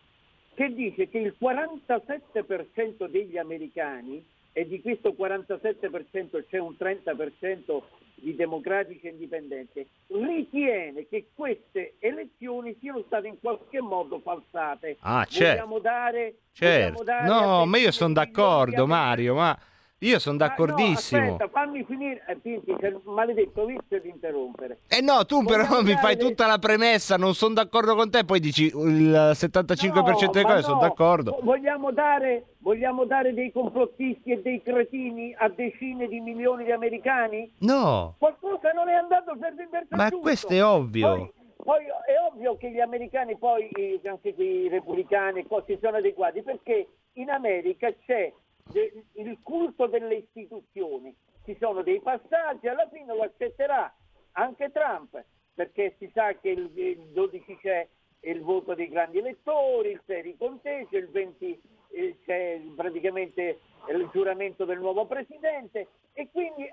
[0.53, 4.22] che dice che il 47% degli americani,
[4.53, 7.80] e di questo 47% c'è un 30%
[8.16, 14.98] di democratici e indipendenti, ritiene che queste elezioni siano state in qualche modo falsate.
[15.00, 15.62] Ah, certo.
[15.62, 17.03] Vogliamo dare, Certo.
[17.03, 19.59] vogliamo dare No, ma io sono d'accordo, Mario, ma
[20.03, 21.20] Io sono Ma d'accordissimo.
[21.20, 22.24] No, aspetta, fammi finire.
[22.26, 24.80] Eh, Pinti, il maledetto vizio di interrompere.
[24.88, 28.11] Eh no, tu però Vogliamo mi fai dare- tutta la premessa, non sono d'accordo con
[28.11, 30.80] te, poi dici il 75% delle No, ma cose sono no.
[30.80, 31.38] d'accordo.
[31.42, 37.53] Vogliamo dare, vogliamo dare dei complottisti e dei cretini a decine di milioni di americani?
[37.61, 40.18] No, Qualcosa non è andato per il verso ma giusto.
[40.20, 41.09] questo è ovvio.
[41.09, 41.32] Poi,
[41.64, 43.70] poi è ovvio che gli americani, poi
[44.05, 48.32] anche qui i repubblicani, poi si sono adeguati perché in America c'è
[48.70, 53.92] de- il culto delle istituzioni, ci sono dei passaggi, alla fine lo accetterà
[54.32, 55.22] anche Trump,
[55.54, 57.86] perché si sa che il, il 12 c'è
[58.20, 61.60] il voto dei grandi elettori, il 6 di conteggio, il 20
[61.90, 65.88] eh, c'è praticamente il giuramento del nuovo presidente.
[66.14, 66.70] E quindi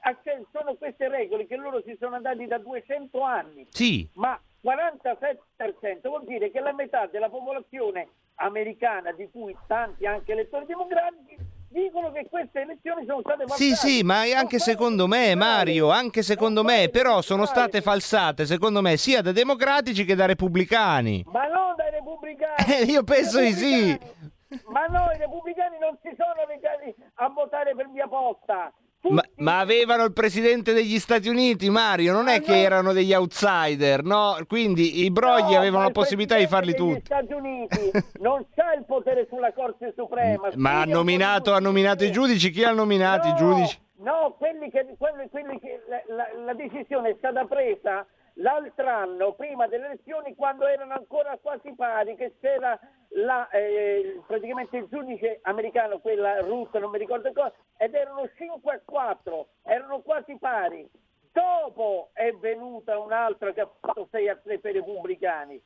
[0.52, 3.66] sono queste regole che loro si sono andati da 200 anni.
[3.70, 10.34] Sì, ma 47% vuol dire che la metà della popolazione americana, di cui tanti anche
[10.34, 11.38] elettori democratici,
[11.70, 13.88] dicono che queste elezioni sono state sì, falsate.
[13.88, 18.98] sì, ma anche secondo me, Mario, anche secondo me, però sono state falsate, secondo me,
[18.98, 21.24] sia da democratici che da repubblicani.
[21.28, 22.56] Ma non dai repubblicani!
[22.68, 24.00] Eh, io penso di sì.
[24.66, 28.74] Ma no, i repubblicani non si sono recati a votare per via posta.
[29.02, 34.04] Ma, ma avevano il presidente degli Stati Uniti, Mario, non è che erano degli outsider,
[34.04, 34.38] no?
[34.48, 36.94] Quindi i brogli No, avevano la il possibilità di farli tutti.
[36.94, 40.50] degli Stati Uniti non c'ha il potere sulla Corte Suprema.
[40.56, 42.52] Ma ha nominato, ha nominato i giudici?
[42.52, 43.80] Chi ha nominato i No, giudici?
[44.00, 48.06] No, quelli che, quelli, quelli che la, la- la decisione è stata presa
[48.40, 52.78] l'altro anno, prima delle elezioni, quando erano ancora quasi pari, che c'era
[53.10, 58.74] la, eh, praticamente il giudice americano, quella Ruth, non mi ricordo cosa, ed erano 5
[58.74, 60.88] a 4, erano quasi pari.
[61.32, 65.62] Dopo è venuta un'altra che ha fatto 6 a 3 per i repubblicani.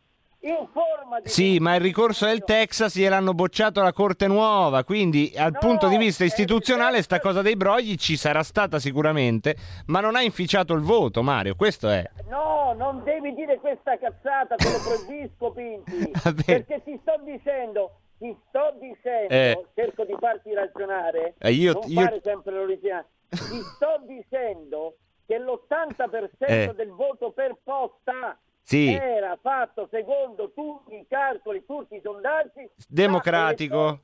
[0.46, 5.32] In forma di Sì, ma il ricorso del Texas gliel'hanno bocciato la Corte Nuova, quindi
[5.34, 10.18] dal punto di vista istituzionale sta cosa dei brogli ci sarà stata sicuramente, ma non
[10.18, 12.04] ha inficiato il voto, Mario, questo è.
[12.28, 16.12] No, non devi dire questa cazzata, te lo proibisco, Pinti.
[16.46, 19.66] Perché ti sto dicendo, ti sto dicendo, Eh.
[19.76, 23.06] cerco di farti ragionare, Eh, io- non io- fare sempre l'originale.
[23.30, 26.36] Ti sto dicendo che l'80%
[26.72, 26.74] Eh.
[26.76, 28.94] del voto per posta Sì.
[28.94, 32.70] era fatto secondo tutti i calcoli, tutti i sondaggi.
[32.88, 34.00] Democratico.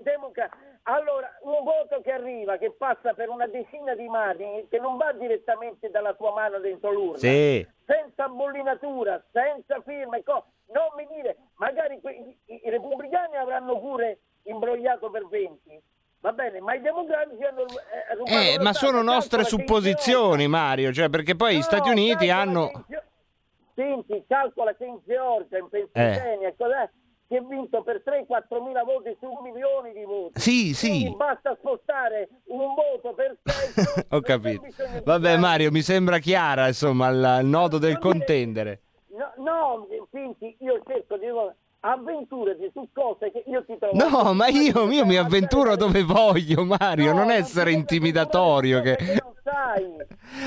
[0.00, 0.48] Democa-
[0.84, 5.12] Allora, un voto che arriva, che passa per una decina di mani, che non va
[5.12, 7.64] direttamente dalla tua mano dentro l'urna, Sì.
[7.84, 14.20] senza bollinatura, senza firma co- non mi dire, magari que- i, i repubblicani avranno pure
[14.44, 15.80] imbrogliato per 20,
[16.20, 21.36] va bene, ma i democratici hanno eh, Eh, ma sono nostre supposizioni, Mario, cioè perché
[21.36, 22.70] poi gli Stati Uniti hanno...
[23.80, 26.90] Senti, calcola che in Georgia, in Pennsylvania, cos'è?
[27.26, 30.38] che ha vinto per 3-4 mila voti su milioni di voti.
[30.38, 30.88] Sì, sì.
[30.88, 34.04] Quindi basta spostare un voto per sei.
[34.10, 34.66] Ho capito.
[35.04, 38.80] Vabbè Mario, mi sembra chiara insomma il, nodo del contendere.
[39.16, 41.26] No, no, Pinti, io cerco di
[41.80, 43.96] avventurati su cose che io ti trovo.
[43.96, 48.82] No, ma io, io mi avventuro dove voglio, Mario, non essere intimidatorio.
[48.82, 48.98] Che...
[49.22, 49.84] non sai.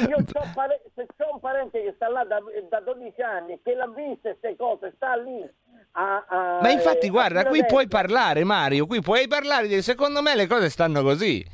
[0.07, 3.87] Io c'ho pare- se un parente che sta là da, da 12 anni, che l'ha
[3.87, 5.47] vista queste cose, sta lì.
[5.95, 10.21] a- a- Ma infatti, eh, guarda, qui puoi parlare, Mario, qui puoi parlare di secondo
[10.21, 11.45] me le cose stanno così.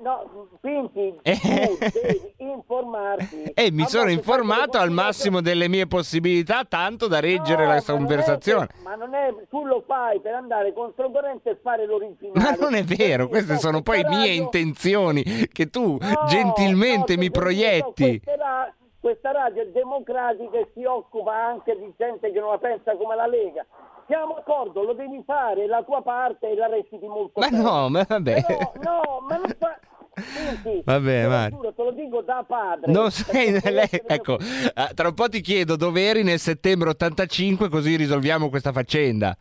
[0.00, 3.52] No, Pinti, tu devi informarti.
[3.54, 7.82] E mi A sono informato al massimo delle mie possibilità, tanto da reggere No, la
[7.82, 8.66] conversazione.
[8.66, 12.40] che- Ma non è, tu lo fai per andare controcorrente e fare l'originale.
[12.40, 15.22] Ma non è vero, queste sono poi mie intenzioni
[15.52, 15.96] che tu
[16.26, 18.20] gentilmente mi proietti.
[18.20, 22.58] Questa, ra- questa radio è democratica e si occupa anche di gente che non la
[22.58, 23.66] pensa come la Lega.
[24.06, 27.62] Siamo d'accordo, lo devi fare la tua parte e la reciti molto Ma bene.
[27.62, 28.44] no, ma vabbè.
[28.46, 29.78] Però, no, ma non fa...
[30.14, 31.56] Senti, Vabbè, te lo Mario.
[31.56, 32.90] giuro, te lo dico da padre.
[32.92, 36.88] Non sei, Perché lei- ecco, eh, tra un po' ti chiedo dove eri nel settembre
[36.90, 39.36] 85 così risolviamo questa faccenda.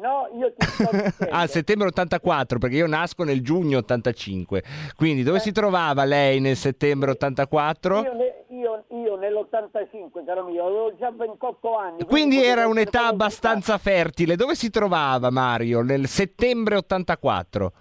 [0.00, 1.14] No, io ti sto dicendo.
[1.30, 4.62] Ah, settembre 84, perché io nasco nel giugno 85.
[4.96, 8.02] Quindi dove si trovava lei nel settembre 84?
[8.02, 12.04] Io, ne- io- io nell'85, caro mio, avevo già 28 anni.
[12.04, 14.36] Quindi potevo era un'età abbastanza fertile.
[14.36, 17.72] Dove si trovava Mario nel settembre 84?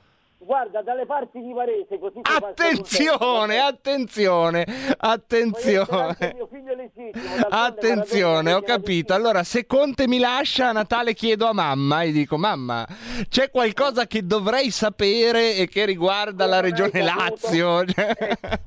[0.52, 4.66] Guarda, dalle parti di Varese, così Attenzione, attenzione,
[4.98, 5.86] attenzione.
[5.88, 6.36] contento.
[6.36, 9.14] Mio figlio legittimo, Attenzione, ho capito.
[9.14, 12.86] Allora, se Conte mi lascia a Natale chiedo a mamma e dico: Mamma,
[13.30, 17.86] c'è qualcosa che dovrei sapere e che riguarda la regione Lazio.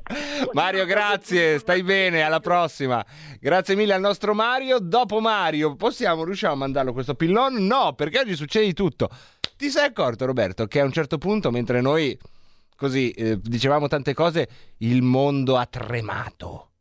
[0.53, 3.05] Mario, grazie, stai bene, alla prossima.
[3.39, 4.79] Grazie mille al nostro Mario.
[4.79, 7.67] Dopo Mario, possiamo, riusciamo a mandarlo questo pillon?
[7.67, 9.11] No, perché oggi succede di tutto.
[9.57, 12.19] Ti sei accorto, Roberto, che a un certo punto, mentre noi
[12.77, 16.74] così eh, dicevamo tante cose, il mondo ha tremato.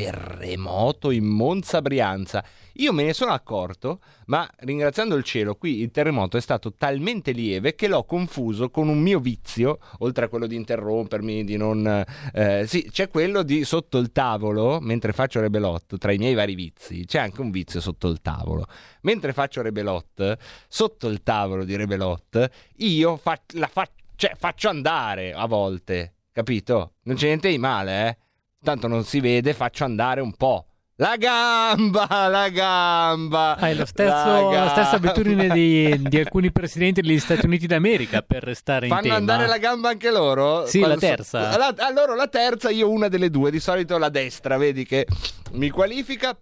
[0.00, 2.42] Terremoto in Monza Brianza.
[2.76, 7.32] Io me ne sono accorto, ma ringraziando il cielo, qui il terremoto è stato talmente
[7.32, 12.02] lieve che l'ho confuso con un mio vizio, oltre a quello di interrompermi, di non...
[12.32, 16.54] eh, sì, c'è quello di sotto il tavolo, mentre faccio rebelot, tra i miei vari
[16.54, 18.64] vizi, c'è anche un vizio sotto il tavolo.
[19.02, 25.34] Mentre faccio rebelot, sotto il tavolo di rebelot, io fa- la fa- cioè, faccio andare
[25.34, 26.94] a volte, capito?
[27.02, 28.16] Non c'è niente di male, eh?
[28.62, 30.66] Tanto non si vede, faccio andare un po'.
[30.96, 33.56] La gamba, la gamba.
[33.56, 38.20] Hai lo la stesso, la stessa abitudine di, di alcuni presidenti degli Stati Uniti d'America
[38.20, 39.14] per restare in Fanno tema.
[39.14, 40.66] andare la gamba anche loro?
[40.66, 41.56] Sì, la Quando so- terza.
[41.56, 45.06] La- allora la terza, io una delle due, di solito la destra, vedi che
[45.52, 46.36] mi qualifica.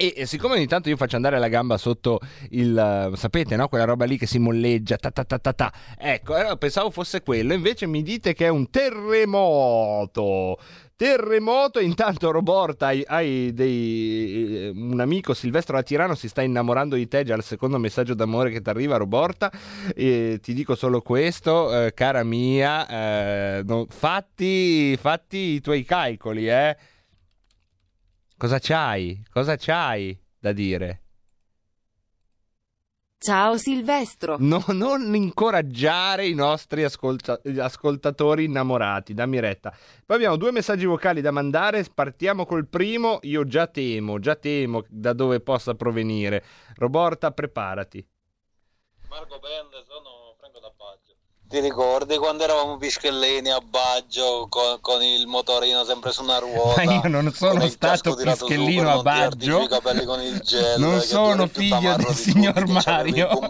[0.00, 2.20] E e siccome ogni tanto io faccio andare la gamba sotto
[2.50, 3.66] il, sapete, no?
[3.66, 5.72] Quella roba lì che si molleggia, ta ta ta ta ta.
[5.98, 10.56] Ecco, allora pensavo fosse quello, invece mi dite che è un terremoto.
[10.94, 16.94] Terremoto, intanto Roborta, hai, hai dei, eh, un amico Silvestro da Tirano si sta innamorando
[16.94, 19.50] di te già al secondo messaggio d'amore che ti arriva Roborta
[19.96, 26.48] e ti dico solo questo, eh, cara mia, eh, no- fatti, fatti i tuoi calcoli,
[26.48, 26.76] eh.
[28.38, 29.20] Cosa c'hai?
[29.32, 31.02] Cosa c'hai da dire?
[33.18, 34.36] Ciao Silvestro.
[34.38, 39.76] No, non incoraggiare i nostri ascolta- ascoltatori innamorati, dammi retta.
[40.06, 44.84] Poi abbiamo due messaggi vocali da mandare, partiamo col primo, io già temo, già temo
[44.88, 46.44] da dove possa provenire.
[46.76, 48.06] Roborta, preparati.
[49.08, 51.07] Marco Bende, sono Franco da Baggio.
[51.48, 56.84] Ti ricordi quando eravamo pischellini a Baggio con, con il motorino sempre su una ruota?
[56.84, 59.62] Ma io non sono stato pischellino a Baggio.
[59.62, 60.78] i capelli con il gel.
[60.78, 63.28] Non sono figlio del di signor tutti, Mario.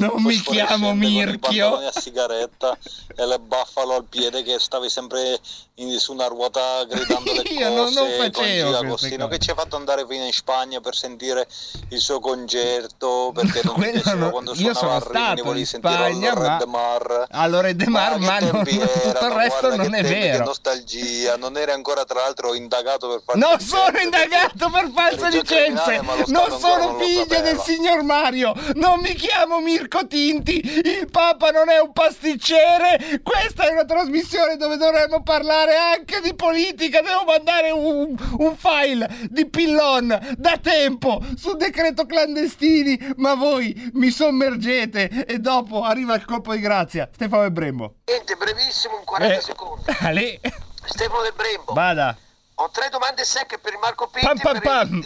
[0.00, 1.74] Non mi chiamo con i Mirchio.
[1.76, 2.76] a sigaretta
[3.14, 5.38] e le buffalo al piede che stavi sempre
[5.74, 9.38] in- su una ruota gridando le Io non- non cose facevo Agostino cose.
[9.38, 11.46] che ci ha fatto andare fino in Spagna per sentire
[11.90, 16.56] il suo concerto perché non Quello piaceva no- quando io sono stato in Spagna, Allora
[16.56, 17.26] ma- Red Mar.
[17.30, 20.44] Allora Red Mar, ma che non- tempi tutto il erano, resto non è vero.
[20.44, 25.30] Nostalgia, non eri ancora tra l'altro indagato per farti Non il sono indagato per false
[25.30, 31.50] licenze, ma non sono figlio del signor Mario, non mi chiamo Mirko Tinti, il Papa
[31.50, 37.24] non è un pasticcere, questa è una trasmissione dove dovremmo parlare anche di politica, devo
[37.24, 45.26] mandare un, un file di Pillon da tempo sul decreto clandestini, ma voi mi sommergete
[45.26, 47.08] e dopo arriva il colpo di grazia.
[47.12, 47.94] Stefano e Brembo.
[48.06, 49.84] Niente, brevissimo, in 40 Eh, secondi.
[50.00, 50.40] Ale,
[50.84, 51.72] Stefano del Brembo.
[51.74, 52.16] vada.
[52.60, 55.04] Ho tre domande secche per il Marco Pinti Pam pam pam.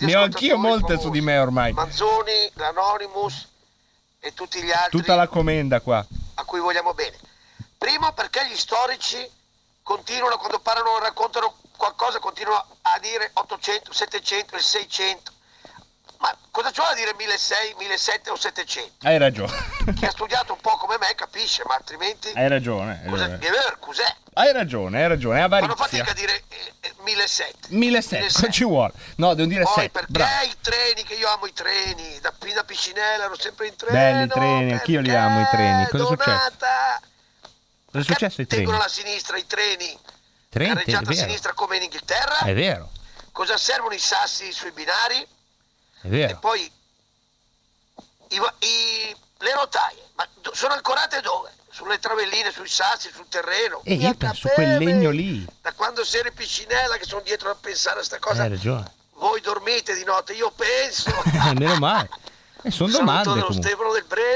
[0.00, 1.02] Ne ho anch'io molte famosi.
[1.02, 1.72] su di me ormai.
[1.72, 3.48] Manzoni, l'Anonymous
[4.20, 6.04] e tutti gli altri Tutta la commenda qua.
[6.34, 7.16] a cui vogliamo bene.
[7.76, 9.18] Primo perché gli storici
[9.82, 15.32] continuano, quando parlano raccontano qualcosa, continuano a dire 800, 700 e 600.
[16.18, 19.06] Ma cosa c'ho da dire 1600, 1700 o 700?
[19.06, 19.52] Hai ragione.
[19.94, 22.30] Chi ha studiato un po' come me capisce, ma altrimenti...
[22.34, 23.02] Hai ragione.
[23.04, 23.38] hai ragione.
[23.46, 24.14] eh, cos'è?
[24.32, 26.04] Hai ragione, hai ragione, è Fanno avarizia.
[26.04, 27.68] fatica a dire eh, eh, 1700.
[27.70, 28.92] 1700, cosa ci vuole?
[29.16, 29.88] No, devo dire Poi 7.
[29.90, 30.44] perché Bravo.
[30.44, 33.92] i treni, che io amo i treni, da Pina Piscinella ero sempre in treno.
[33.96, 35.86] Belli i treni, anch'io li amo i treni.
[35.88, 36.56] Cosa è successo?
[37.90, 38.64] Cosa è successo ai treni?
[38.64, 39.98] tengono alla sinistra i treni,
[40.48, 42.38] Treni, carreggiata a sinistra come in Inghilterra.
[42.38, 42.90] È vero,
[43.32, 45.26] Cosa servono i sassi sui binari?
[46.08, 46.60] E poi
[48.28, 51.50] i i- le rotaie, ma sono ancorate dove?
[51.70, 53.82] Sulle travelline, sui sassi, sul terreno.
[53.84, 55.46] E Mia io penso quel legno lì.
[55.60, 58.42] Da quando sei in piscinella che sono dietro a pensare a sta cosa.
[58.42, 58.90] Hai ragione.
[59.16, 61.10] Voi dormite di notte, io penso.
[61.50, 62.08] Eh, meno male.
[62.62, 63.42] E sono domande.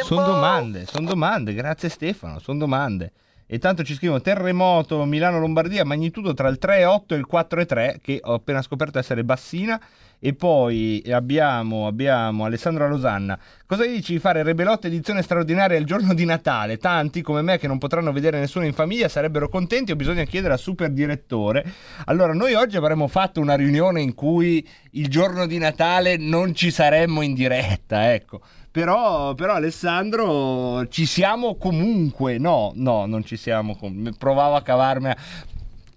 [0.05, 1.55] Sono domande, sono domande.
[1.55, 3.12] Grazie Stefano, sono domande.
[3.47, 8.35] E tanto ci scrivono terremoto Milano-Lombardia, magnitudo tra il 3,8 e il 4,3, che ho
[8.35, 9.81] appena scoperto essere bassina.
[10.23, 13.39] E poi abbiamo, abbiamo Alessandro Losanna.
[13.64, 16.77] Cosa dici di fare Rebelotte edizione straordinaria il giorno di Natale?
[16.77, 20.53] Tanti come me che non potranno vedere nessuno in famiglia sarebbero contenti o bisogna chiedere
[20.53, 21.64] al super direttore.
[22.05, 26.71] Allora, noi oggi avremmo fatto una riunione in cui il giorno di Natale non ci
[26.71, 28.43] saremmo in diretta, ecco.
[28.71, 32.37] Però, però Alessandro ci siamo comunque.
[32.37, 33.79] No, no, non ci siamo.
[34.18, 35.12] Provavo a cavarmi.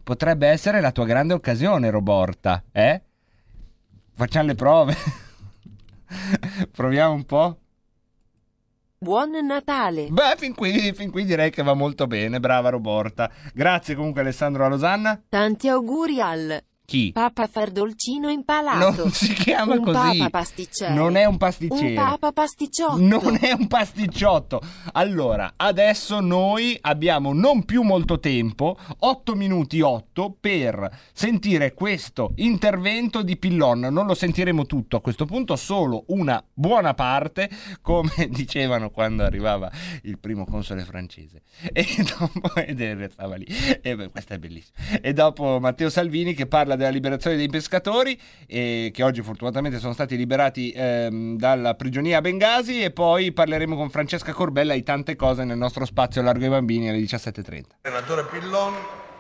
[0.02, 3.02] Potrebbe essere la tua grande occasione, Roborta, eh?
[4.16, 4.96] Facciamo le prove.
[6.72, 7.58] Proviamo un po'.
[9.00, 10.08] Buon Natale.
[10.10, 12.40] Beh, fin qui, fin qui direi che va molto bene.
[12.40, 13.30] Brava Roborta.
[13.54, 15.22] Grazie comunque Alessandro a Losanna.
[15.28, 17.12] Tanti auguri al Chi?
[17.14, 19.04] Papa Fardolcino impalato.
[19.04, 20.18] Non si chiama un così.
[20.18, 20.94] Papa pasticcere.
[20.94, 21.88] Non è un pasticcere.
[21.88, 22.98] Un Papa pasticciotto.
[23.02, 24.62] Non è un pasticciotto.
[24.92, 33.22] Allora, adesso noi abbiamo non più molto tempo, 8 minuti 8, per sentire questo intervento
[33.22, 33.80] di Pillon.
[33.80, 37.50] Non lo sentiremo tutto a questo punto, solo una buona parte,
[37.82, 39.72] come dicevano quando arrivava
[40.02, 41.44] il primo console francese.
[41.72, 41.86] E
[42.18, 42.82] dopo, ed
[43.38, 43.48] lì.
[43.82, 44.78] E beh, questo è bellissimo.
[45.02, 49.94] E dopo Matteo Salvini che parla della liberazione dei pescatori, e che oggi fortunatamente sono
[49.94, 52.82] stati liberati ehm, dalla prigionia a Bengasi.
[52.82, 56.90] E poi parleremo con Francesca Corbella di tante cose nel nostro spazio Largo ai Bambini
[56.90, 57.64] alle 17.30.
[57.82, 58.74] Senatore Pillon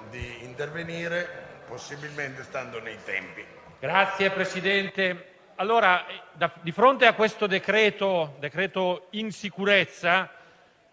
[0.10, 1.28] di intervenire,
[1.68, 3.44] possibilmente stando nei tempi.
[3.80, 5.32] Grazie Presidente.
[5.56, 10.30] Allora, eh, da- di fronte a questo decreto, decreto in sicurezza,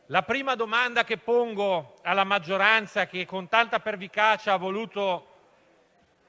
[0.06, 5.29] la prima domanda che pongo alla maggioranza che con tanta pervicacia ha voluto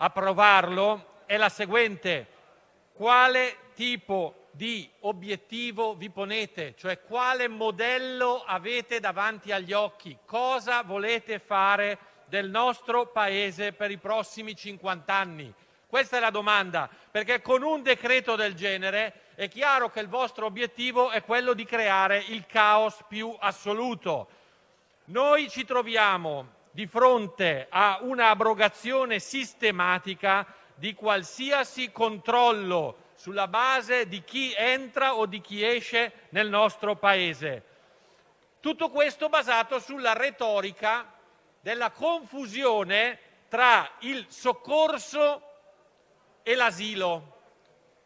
[0.04, 2.28] approvarlo è la seguente.
[2.94, 6.74] Quale tipo di obiettivo vi ponete?
[6.76, 10.18] Cioè quale modello avete davanti agli occhi?
[10.26, 15.54] Cosa volete fare del nostro Paese per i prossimi 50 anni?
[15.88, 20.46] Questa è la domanda, perché con un decreto del genere è chiaro che il vostro
[20.46, 24.28] obiettivo è quello di creare il caos più assoluto.
[25.06, 30.46] Noi ci troviamo di fronte a una abrogazione sistematica
[30.76, 37.64] di qualsiasi controllo sulla base di chi entra o di chi esce nel nostro Paese.
[38.60, 41.14] Tutto questo basato sulla retorica
[41.60, 45.42] della confusione tra il soccorso
[46.42, 47.40] e l'asilo.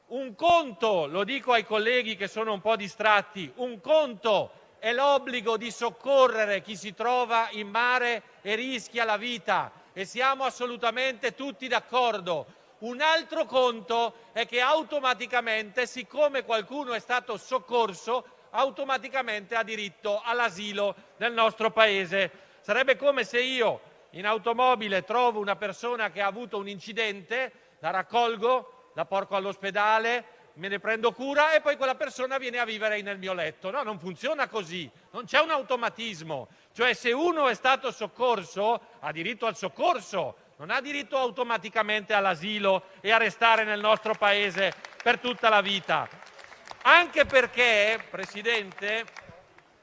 [0.07, 4.51] Un conto, lo dico ai colleghi che sono un po' distratti, un conto
[4.85, 10.43] è l'obbligo di soccorrere chi si trova in mare e rischia la vita e siamo
[10.43, 12.45] assolutamente tutti d'accordo.
[12.81, 20.93] Un altro conto è che automaticamente, siccome qualcuno è stato soccorso, automaticamente ha diritto all'asilo
[21.17, 22.29] nel nostro paese.
[22.61, 23.81] Sarebbe come se io
[24.11, 30.34] in automobile trovo una persona che ha avuto un incidente, la raccolgo, la porco all'ospedale,
[30.55, 33.71] me ne prendo cura e poi quella persona viene a vivere nel mio letto.
[33.71, 36.47] No, non funziona così, non c'è un automatismo.
[36.73, 42.85] Cioè se uno è stato soccorso ha diritto al soccorso, non ha diritto automaticamente all'asilo
[43.01, 46.07] e a restare nel nostro paese per tutta la vita.
[46.83, 49.05] Anche perché, Presidente,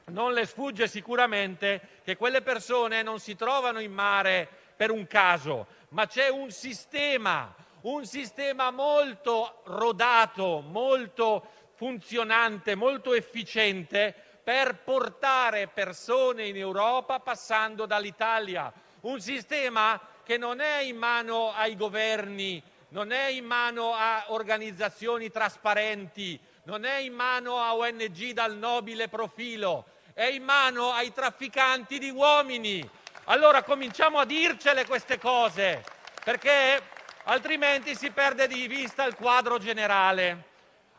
[0.07, 5.66] non le sfugge sicuramente che quelle persone non si trovano in mare per un caso,
[5.91, 16.47] ma c'è un sistema, un sistema molto rodato, molto funzionante, molto efficiente per portare persone
[16.47, 18.72] in Europa passando dall'Italia.
[19.01, 25.30] Un sistema che non è in mano ai governi, non è in mano a organizzazioni
[25.30, 31.99] trasparenti, non è in mano a ONG dal nobile profilo, è in mano ai trafficanti
[31.99, 32.89] di uomini.
[33.24, 35.83] Allora cominciamo a dircele queste cose,
[36.22, 36.80] perché
[37.25, 40.51] altrimenti si perde di vista il quadro generale.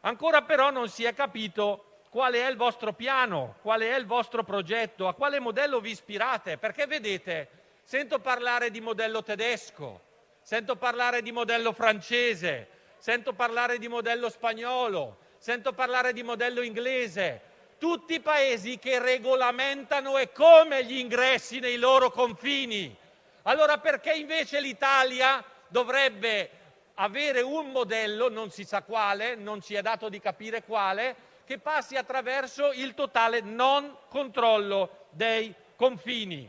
[0.02, 4.44] Ancora però non si è capito quale è il vostro piano, quale è il vostro
[4.44, 7.50] progetto, a quale modello vi ispirate, perché vedete,
[7.84, 10.02] sento parlare di modello tedesco,
[10.42, 12.68] sento parlare di modello francese,
[12.98, 17.42] sento parlare di modello spagnolo, sento parlare di modello inglese,
[17.80, 22.96] tutti paesi che regolamentano e come gli ingressi nei loro confini.
[23.44, 25.44] Allora perché invece l'Italia
[25.74, 26.50] dovrebbe
[26.96, 31.16] avere un modello, non si sa quale, non ci è dato di capire quale,
[31.46, 36.48] che passi attraverso il totale non controllo dei confini.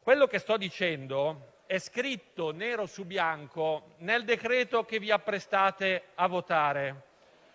[0.00, 6.26] Quello che sto dicendo è scritto nero su bianco nel decreto che vi apprestate a
[6.26, 7.02] votare.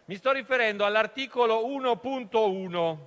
[0.06, 2.98] Mi sto riferendo all'articolo 1.1,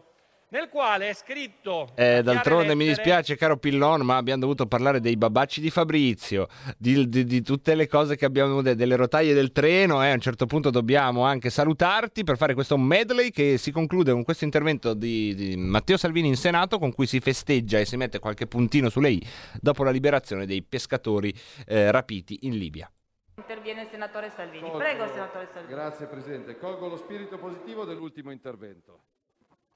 [0.54, 1.90] nel quale è scritto...
[1.96, 6.46] Eh, d'altronde mi lettere- dispiace, caro Pillon, ma abbiamo dovuto parlare dei babacci di Fabrizio,
[6.78, 10.00] di, di- di tutte le cose che abbiamo detto, delle rotaie del treno.
[10.04, 14.12] eh, a un certo punto dobbiamo anche salutarti per fare questo medley che si conclude
[14.12, 17.96] con questo intervento di, di Matteo Salvini in Senato, con cui si festeggia e si
[17.96, 19.26] mette qualche puntino sulle i
[19.60, 21.34] dopo la liberazione dei pescatori
[21.66, 22.88] eh, rapiti in Libia.
[23.36, 24.60] Interviene il senatore Salvini.
[24.62, 25.74] Colgo- Prego, senatore Salvini.
[25.74, 26.56] Grazie Presidente.
[26.56, 29.00] Colgo lo spirito positivo dell'ultimo intervento.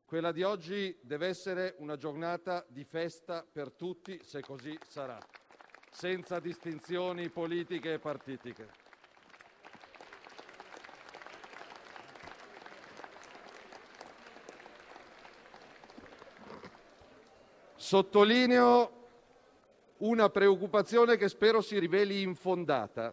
[0.08, 5.18] Quella di oggi deve essere una giornata di festa per tutti, se così sarà,
[5.90, 8.68] senza distinzioni politiche e partitiche.
[17.76, 19.08] Sottolineo
[19.98, 23.12] una preoccupazione che spero si riveli infondata,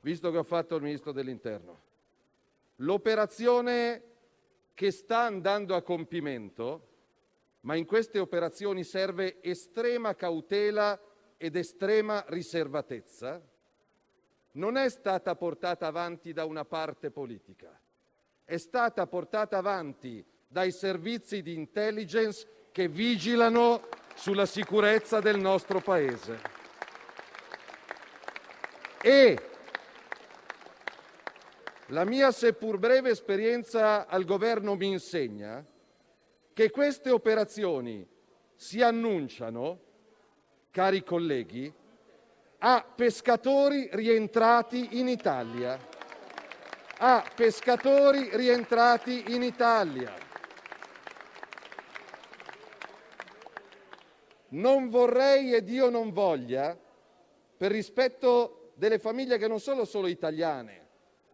[0.00, 1.80] visto che ho fatto il ministro dell'interno.
[2.80, 4.15] L'operazione
[4.76, 6.88] che sta andando a compimento,
[7.60, 11.00] ma in queste operazioni serve estrema cautela
[11.38, 13.42] ed estrema riservatezza,
[14.52, 17.74] non è stata portata avanti da una parte politica,
[18.44, 26.38] è stata portata avanti dai servizi di intelligence che vigilano sulla sicurezza del nostro Paese.
[29.00, 29.55] E
[31.90, 35.64] la mia seppur breve esperienza al governo mi insegna
[36.52, 38.06] che queste operazioni
[38.56, 39.80] si annunciano,
[40.70, 41.72] cari colleghi,
[42.58, 45.78] a pescatori rientrati in Italia.
[46.98, 50.14] A pescatori rientrati in Italia.
[54.48, 56.76] Non vorrei ed io non voglia,
[57.56, 60.85] per rispetto delle famiglie che non sono solo italiane,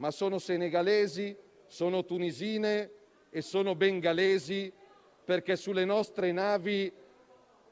[0.03, 1.37] ma sono senegalesi,
[1.69, 2.91] sono tunisine
[3.31, 4.73] e sono bengalesi,
[5.25, 6.93] perché sulle nostre navi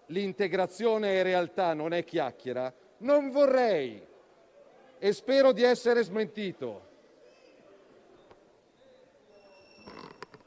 [0.06, 2.72] l'integrazione è realtà, non è chiacchiera.
[2.98, 4.00] Non vorrei,
[5.00, 6.88] e spero di essere smentito,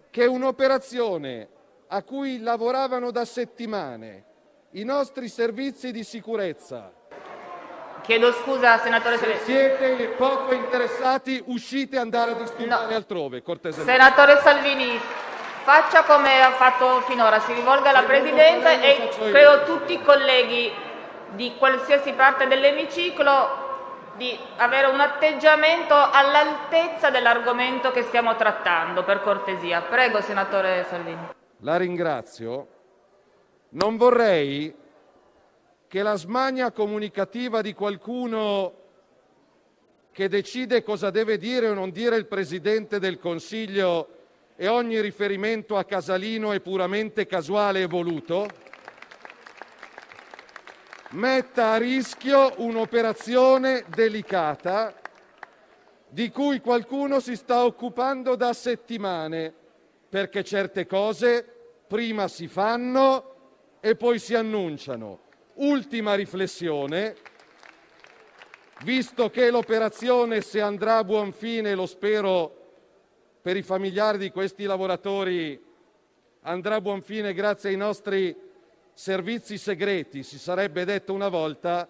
[0.10, 1.50] che un'operazione
[1.88, 4.26] a cui lavoravano da settimane
[4.72, 6.94] i nostri servizi di sicurezza
[8.04, 9.46] Chiedo scusa, senatore Se Salvini.
[9.46, 13.90] siete poco interessati, uscite e andare a disturbare altrove, cortesemente.
[13.90, 15.00] Senatore Salvini,
[15.64, 20.70] faccia come ha fatto finora, si rivolga alla Presidenza e credo tutti i colleghi
[21.30, 23.62] di qualsiasi parte dell'emiciclo
[24.18, 29.82] di avere un atteggiamento all'altezza dell'argomento che stiamo trattando, per cortesia.
[29.82, 31.30] Prego, senatore Salvini.
[31.62, 32.68] La ringrazio.
[33.70, 34.76] Non vorrei
[35.94, 38.74] che la smania comunicativa di qualcuno
[40.12, 44.08] che decide cosa deve dire o non dire il Presidente del Consiglio
[44.56, 48.48] e ogni riferimento a Casalino è puramente casuale e voluto,
[51.12, 55.00] metta a rischio un'operazione delicata
[56.10, 59.54] di cui qualcuno si sta occupando da settimane,
[60.10, 61.46] perché certe cose
[61.86, 63.36] prima si fanno
[63.80, 65.23] e poi si annunciano.
[65.56, 67.16] Ultima riflessione,
[68.84, 72.62] visto che l'operazione se andrà a buon fine, lo spero
[73.40, 75.62] per i familiari di questi lavoratori,
[76.42, 78.36] andrà a buon fine grazie ai nostri
[78.94, 81.88] servizi segreti, si sarebbe detto una volta,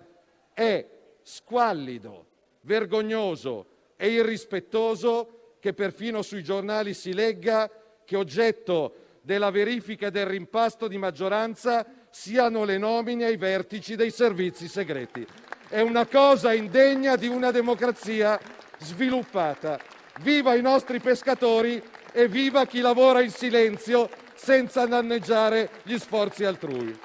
[0.54, 0.86] è
[1.22, 2.26] squallido,
[2.62, 7.72] vergognoso e irrispettoso che perfino sui giornali si legga
[8.04, 14.68] che oggetto della verifica del rimpasto di maggioranza siano le nomine ai vertici dei servizi
[14.68, 15.26] segreti.
[15.68, 18.40] È una cosa indegna di una democrazia
[18.78, 19.80] sviluppata.
[20.22, 26.96] Viva i nostri pescatori e viva chi lavora in silenzio senza danneggiare gli sforzi altrui.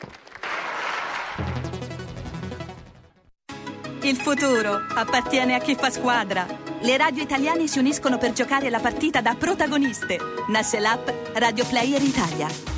[4.03, 6.47] Il futuro appartiene a chi fa squadra.
[6.81, 10.19] Le radio italiane si uniscono per giocare la partita da protagoniste.
[10.49, 12.78] Nasce l'app Radio Player Italia.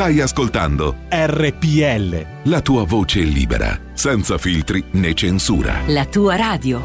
[0.00, 2.26] Stai ascoltando RPL.
[2.44, 5.82] la tua voce libera, senza filtri né censura.
[5.88, 6.80] La tua radio.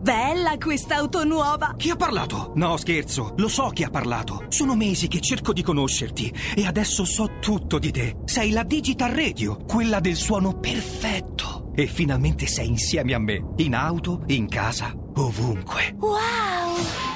[0.00, 1.74] Bella quest'auto nuova!
[1.76, 2.50] Chi ha parlato?
[2.56, 4.46] No, scherzo, lo so chi ha parlato.
[4.48, 8.16] Sono mesi che cerco di conoscerti e adesso so tutto di te.
[8.24, 11.70] Sei la Digital Radio, quella del suono perfetto.
[11.76, 15.94] E finalmente sei insieme a me, in auto, in casa, ovunque.
[15.96, 17.15] Wow!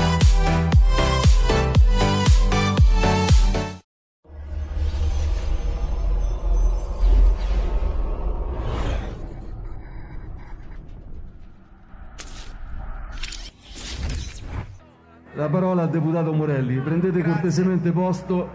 [15.41, 16.77] La parola al deputato Morelli.
[16.81, 18.47] Prendete cortesemente posto.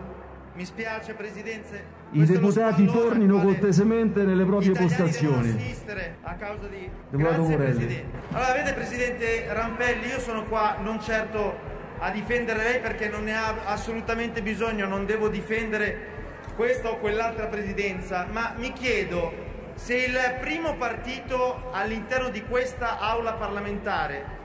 [0.54, 1.74] Mi spiace, Presidenza.
[2.12, 5.48] I deputati tornino cortesemente nelle proprie postazioni.
[5.48, 6.88] assistere a causa di...
[7.08, 7.74] Deputato Grazie, Morelli.
[7.74, 8.18] Presidente.
[8.30, 11.56] Allora, vede, Presidente Rampelli, io sono qua non certo
[11.98, 16.14] a difendere lei perché non ne ha assolutamente bisogno, non devo difendere
[16.54, 19.32] questa o quell'altra presidenza, ma mi chiedo
[19.74, 24.35] se il primo partito all'interno di questa aula parlamentare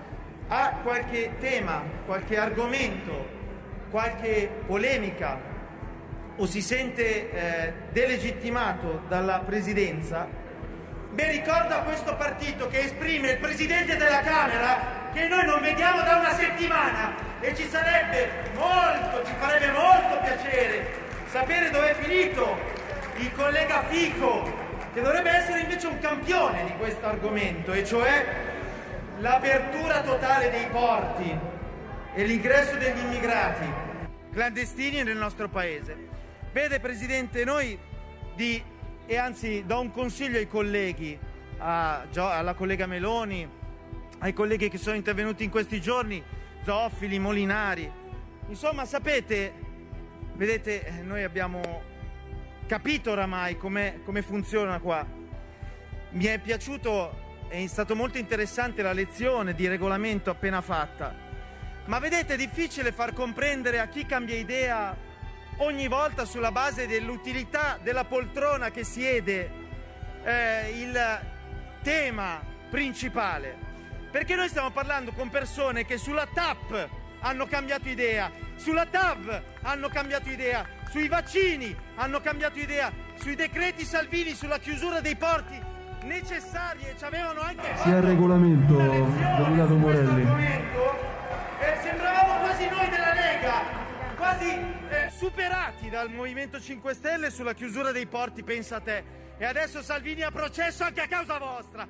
[0.54, 3.26] ha qualche tema, qualche argomento,
[3.90, 5.40] qualche polemica?
[6.36, 10.28] O si sente eh, delegittimato dalla presidenza,
[11.12, 16.02] beh ricordo a questo partito che esprime il presidente della Camera che noi non vediamo
[16.02, 22.58] da una settimana e ci sarebbe molto, ci farebbe molto piacere sapere dove è finito
[23.18, 24.52] il collega Fico,
[24.94, 28.50] che dovrebbe essere invece un campione di questo argomento, e cioè
[29.22, 31.38] l'apertura totale dei porti
[32.14, 33.90] e l'ingresso degli immigrati
[34.32, 36.10] clandestini nel nostro paese.
[36.52, 37.78] Vede Presidente, noi
[38.36, 38.62] di,
[39.06, 41.18] e anzi do un consiglio ai colleghi,
[41.60, 43.48] a alla collega Meloni,
[44.20, 46.24] ai colleghi che sono intervenuti in questi giorni,
[46.64, 47.90] Zoffili, Molinari.
[48.48, 49.54] Insomma, sapete,
[50.34, 51.84] vedete, noi abbiamo
[52.66, 55.06] capito oramai come come funziona qua.
[56.14, 61.14] Mi è piaciuto, è stato molto interessante la lezione di regolamento appena fatta,
[61.86, 64.96] ma vedete è difficile far comprendere a chi cambia idea
[65.58, 69.52] ogni volta sulla base dell'utilità della poltrona che siede
[70.24, 71.20] eh, il
[71.82, 73.70] tema principale.
[74.10, 76.90] Perché noi stiamo parlando con persone che sulla TAP
[77.20, 83.84] hanno cambiato idea, sulla TAV hanno cambiato idea, sui vaccini hanno cambiato idea, sui decreti
[83.84, 85.71] Salvini, sulla chiusura dei porti
[86.04, 90.22] necessari e ci avevano anche Sia il regolamento, deputato Morelli.
[91.60, 93.52] eh, sembravamo quasi noi della Lega,
[94.18, 99.04] quasi eh, superati dal Movimento 5 Stelle sulla chiusura dei porti, pensa a te.
[99.38, 101.88] E adesso Salvini ha processo anche a causa vostra.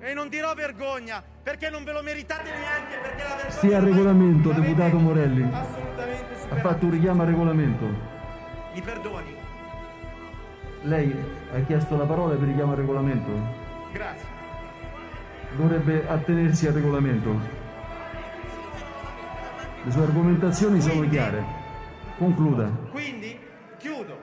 [0.00, 3.82] E non dirò vergogna, perché non ve lo meritate neanche, perché la vergogna Sia il
[3.84, 5.48] regolamento, deputato Morelli.
[5.52, 6.68] assolutamente Ha superata.
[6.68, 7.84] fatto un richiamo al regolamento.
[8.74, 9.36] Mi perdoni?
[10.82, 11.14] Lei
[11.54, 13.30] ha chiesto la parola per richiamo al regolamento?
[13.92, 14.26] Grazie.
[15.54, 17.38] Dovrebbe attenersi al regolamento.
[19.84, 21.44] Le sue argomentazioni sono chiare.
[22.18, 22.68] Concluda.
[22.90, 23.38] Quindi,
[23.78, 24.18] chiudo.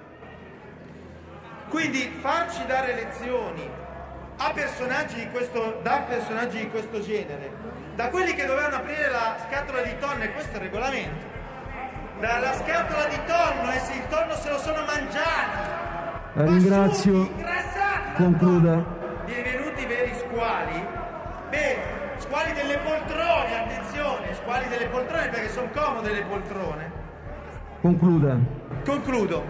[1.69, 3.69] Quindi farci dare lezioni
[4.37, 7.51] a personaggi di questo, da personaggi di questo genere,
[7.95, 11.25] da quelli che dovevano aprire la scatola di tonno, e questo è il regolamento,
[12.19, 15.88] dalla scatola di tonno, e se il tonno se lo sono mangiati,
[16.33, 17.29] La ringrazio.
[18.15, 18.85] Concluda.
[19.25, 20.85] divenuti veri squali,
[21.49, 21.77] beh,
[22.17, 26.91] squali delle poltrone, attenzione, squali delle poltrone perché sono comode le poltrone.
[27.81, 28.37] Concluda.
[28.85, 29.43] Concludo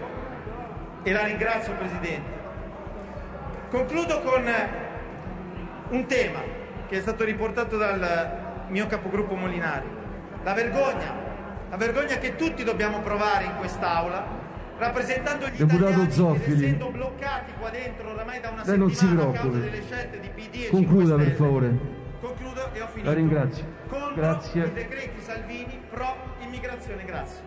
[1.02, 2.38] e la ringrazio Presidente.
[3.70, 4.44] Concludo con
[5.90, 6.40] un tema
[6.88, 9.86] che è stato riportato dal mio capogruppo Molinari.
[10.42, 11.14] La vergogna,
[11.68, 14.39] la vergogna che tutti dobbiamo provare in quest'aula,
[14.80, 16.64] rappresentando gli Deputato italiani che Zoffili.
[16.64, 19.70] essendo bloccati qua dentro oramai da una Lei non si settimana a causa preoccupi.
[19.70, 21.36] delle scelte di PD e 5 Concluda per Stelle.
[21.36, 21.78] favore.
[22.20, 23.08] Concludo e ho finito.
[23.08, 23.64] La ringrazio.
[23.88, 24.72] Contro i Grazie.
[24.72, 27.38] decreti Salvini pro immigrazione, grazie.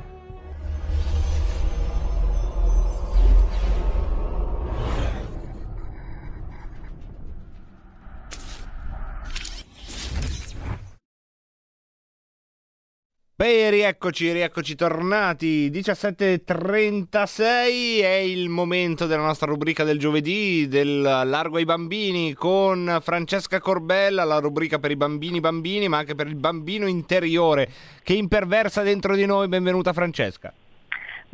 [13.35, 15.71] Beh, rieccoci, rieccoci tornati.
[15.71, 23.59] 17.36 è il momento della nostra rubrica del giovedì, del Largo ai Bambini, con Francesca
[23.59, 27.67] Corbella, la rubrica per i bambini bambini, ma anche per il bambino interiore
[28.03, 29.47] che imperversa dentro di noi.
[29.47, 30.53] Benvenuta Francesca.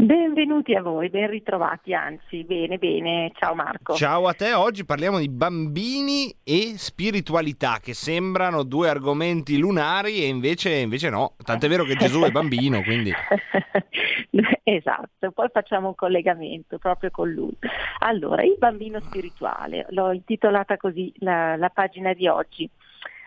[0.02, 3.96] Benvenuti a voi, ben ritrovati, anzi, bene, bene, ciao Marco.
[3.96, 10.28] Ciao a te, oggi parliamo di bambini e spiritualità, che sembrano due argomenti lunari e
[10.28, 11.34] invece, invece no.
[11.44, 13.12] Tant'è vero che Gesù è bambino, quindi...
[14.64, 17.58] esatto, poi facciamo un collegamento proprio con lui.
[18.00, 22.70] Allora, il bambino spirituale, l'ho intitolata così la, la pagina di oggi.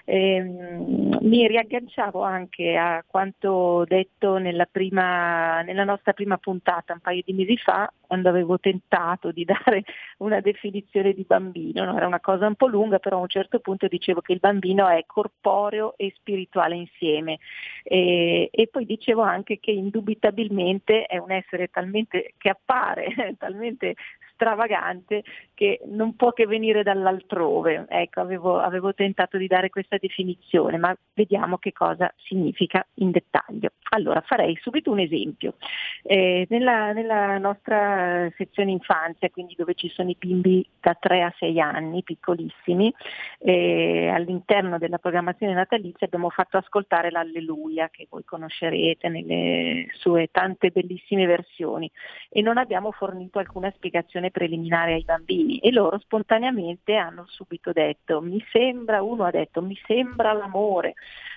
[0.05, 7.23] Ehm, mi riagganciavo anche a quanto detto nella, prima, nella nostra prima puntata un paio
[7.25, 9.85] di mesi fa, quando avevo tentato di dare
[10.19, 11.97] una definizione di bambino, no?
[11.97, 14.89] era una cosa un po' lunga, però a un certo punto dicevo che il bambino
[14.89, 17.39] è corporeo e spirituale insieme
[17.85, 23.95] e, e poi dicevo anche che indubitabilmente è un essere talmente che appare talmente
[24.43, 25.23] stravagante
[25.55, 27.87] che non può che venire dall'altrove.
[27.89, 33.71] Ecco, avevo, avevo tentato di dare questa definizione, ma vediamo che cosa significa in dettaglio.
[33.91, 35.55] Allora, farei subito un esempio.
[36.03, 41.35] Eh, nella, nella, nostra sezione infanzia, quindi dove ci sono i bimbi da 3 a
[41.39, 42.93] 6 anni, piccolissimi,
[43.39, 50.71] eh, all'interno della programmazione natalizia abbiamo fatto ascoltare l'Alleluia, che voi conoscerete nelle sue tante
[50.71, 51.91] bellissime versioni,
[52.31, 58.21] e non abbiamo fornito alcuna spiegazione preliminare ai bambini e loro spontaneamente hanno subito detto
[58.21, 60.95] mi sembra, uno ha detto mi sembra l'amore,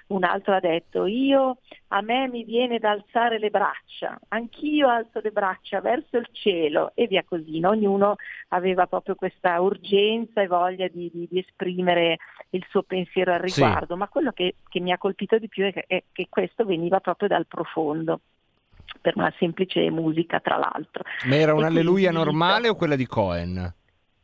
[0.08, 1.58] un altro ha detto io
[1.90, 6.92] a me mi viene da alzare le braccia, anch'io alzo le braccia verso il cielo
[6.96, 7.60] e via così.
[7.60, 7.70] No?
[7.70, 8.16] Ognuno
[8.50, 12.18] aveva proprio questa urgenza e voglia di, di, di esprimere
[12.50, 14.00] il suo pensiero al riguardo, sì.
[14.00, 17.00] ma quello che, che, mi ha colpito di più è che, è che questo veniva
[17.00, 18.22] proprio dal profondo
[19.06, 21.04] per una semplice musica tra l'altro.
[21.26, 23.72] Ma era un'alleluia normale o quella di Cohen?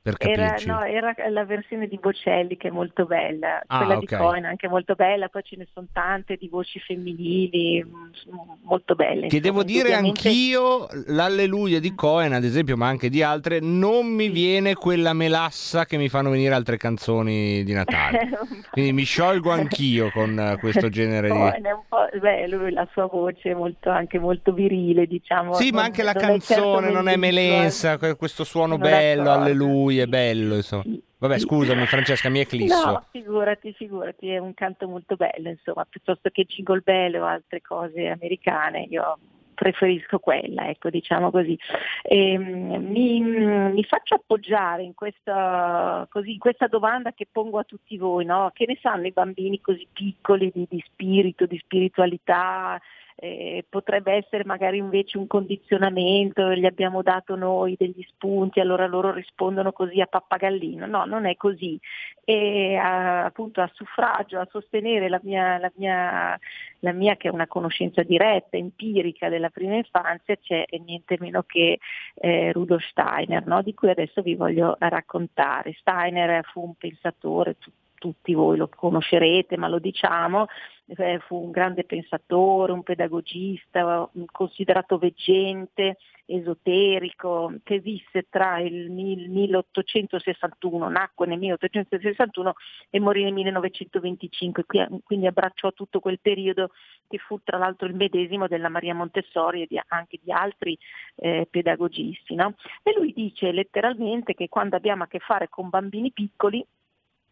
[0.03, 4.07] Per era, no, era la versione di Bocelli che è molto bella, ah, quella okay.
[4.07, 8.31] di Cohen anche molto bella, poi ce ne sono tante di voci femminili mm,
[8.63, 9.27] molto belle.
[9.27, 14.29] Che devo dire anch'io, l'alleluia di Cohen ad esempio, ma anche di altre, non mi
[14.29, 18.29] viene quella melassa che mi fanno venire altre canzoni di Natale.
[18.71, 21.67] Quindi mi sciolgo anch'io con questo genere Cohen di...
[21.67, 25.53] È un po', beh, lui la sua voce è molto, anche molto virile, diciamo.
[25.53, 30.07] Sì, ma anche la canzone certo non è melensa, questo suono bello, alleluia lui è
[30.07, 30.83] bello, insomma.
[31.17, 32.85] Vabbè, scusami Francesca, mi eclisso.
[32.85, 37.61] No, figurati, figurati, è un canto molto bello, insomma, piuttosto che Jingle Bell o altre
[37.61, 39.19] cose americane, io
[39.53, 41.55] preferisco quella, ecco, diciamo così.
[42.01, 47.63] E, ehm, mi, mi, faccio appoggiare in questa, così, in questa, domanda che pongo a
[47.65, 48.49] tutti voi, no?
[48.51, 52.81] Che ne sanno i bambini così piccoli di, di spirito, di spiritualità,
[53.23, 59.11] eh, potrebbe essere magari invece un condizionamento, gli abbiamo dato noi degli spunti, allora loro
[59.11, 60.87] rispondono così a pappagallino.
[60.87, 61.79] No, non è così.
[62.25, 66.39] E a, appunto a suffragio, a sostenere la mia, la, mia,
[66.79, 71.77] la mia, che è una conoscenza diretta, empirica della prima infanzia, c'è niente meno che
[72.15, 73.61] eh, Rudolf Steiner, no?
[73.61, 75.73] di cui adesso vi voglio raccontare.
[75.73, 77.55] Steiner fu un pensatore
[78.01, 80.47] tutti voi lo conoscerete, ma lo diciamo,
[80.87, 90.89] eh, fu un grande pensatore, un pedagogista, considerato veggente, esoterico, che visse tra il 1861,
[90.89, 92.53] nacque nel 1861
[92.89, 94.65] e morì nel 1925,
[95.03, 96.71] quindi abbracciò tutto quel periodo
[97.07, 100.75] che fu tra l'altro il medesimo della Maria Montessori e anche di altri
[101.17, 102.33] eh, pedagogisti.
[102.33, 102.55] No?
[102.81, 106.65] E lui dice letteralmente che quando abbiamo a che fare con bambini piccoli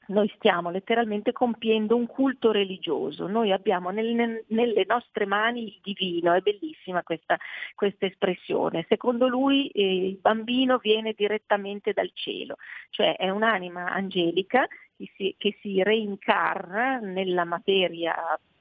[0.10, 6.34] noi stiamo letteralmente compiendo un culto religioso, noi abbiamo nel, nelle nostre mani il divino,
[6.34, 7.38] è bellissima questa,
[7.76, 8.86] questa espressione.
[8.88, 12.58] Secondo lui eh, il bambino viene direttamente dal cielo,
[12.90, 18.16] cioè è un'anima angelica che si, che si reincarna nella materia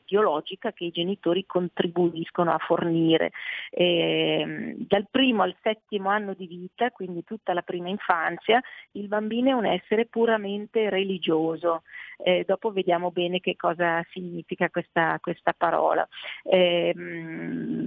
[0.09, 3.33] biologica che i genitori contribuiscono a fornire.
[3.71, 9.51] Eh, dal primo al settimo anno di vita, quindi tutta la prima infanzia, il bambino
[9.51, 11.83] è un essere puramente religioso.
[12.21, 16.09] Eh, dopo vediamo bene che cosa significa questa, questa parola.
[16.43, 16.93] Eh,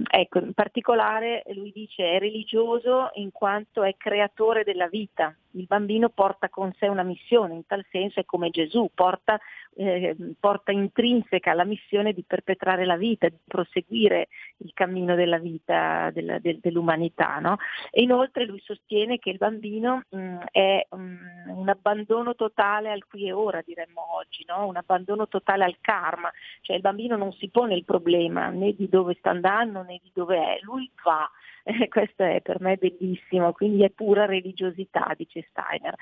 [0.08, 5.34] ecco, in particolare lui dice è religioso in quanto è creatore della vita.
[5.54, 9.38] Il bambino porta con sé una missione, in tal senso è come Gesù, porta,
[9.74, 16.10] eh, porta intrinseca la missione di perpetrare la vita, di proseguire il cammino della vita
[16.12, 17.38] della, del, dell'umanità.
[17.38, 17.56] No?
[17.90, 23.26] E inoltre lui sostiene che il bambino mh, è mh, un abbandono totale al qui
[23.26, 24.66] e ora, diremmo oggi, no?
[24.66, 28.88] un abbandono totale al karma, cioè il bambino non si pone il problema né di
[28.88, 31.28] dove sta andando né di dove è, lui va.
[31.88, 35.94] Questo è per me bellissimo, quindi è pura religiosità, dice Steiner.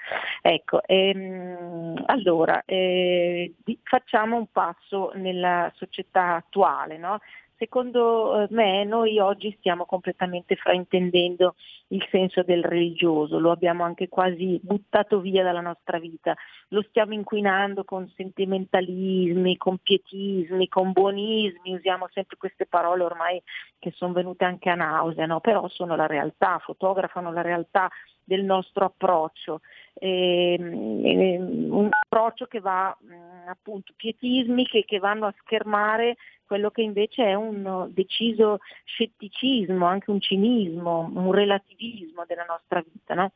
[0.43, 7.19] Ecco, ehm, allora, eh, di, facciamo un passo nella società attuale, no?
[7.61, 11.57] secondo eh, me noi oggi stiamo completamente fraintendendo
[11.89, 16.35] il senso del religioso, lo abbiamo anche quasi buttato via dalla nostra vita,
[16.73, 23.43] lo stiamo inquinando con sentimentalismi, con pietismi, con buonismi, usiamo sempre queste parole ormai
[23.79, 25.41] che sono venute anche a nausea, no?
[25.41, 27.91] però sono la realtà, fotografano la realtà
[28.23, 29.61] del nostro approccio.
[29.95, 36.17] ehm, un approccio che va mh, appunto pietismi che, che vanno a schermare
[36.47, 43.15] quello che invece è un deciso scetticismo, anche un cinismo, un relativismo della nostra vita.
[43.15, 43.33] No?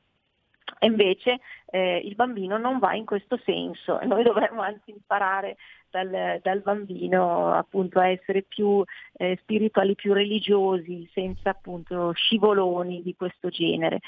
[0.79, 5.57] E invece eh, il bambino non va in questo senso e noi dovremmo anzi imparare
[5.95, 8.83] dal, dal bambino appunto a essere più
[9.17, 14.01] eh, spirituali, più religiosi, senza appunto scivoloni di questo genere.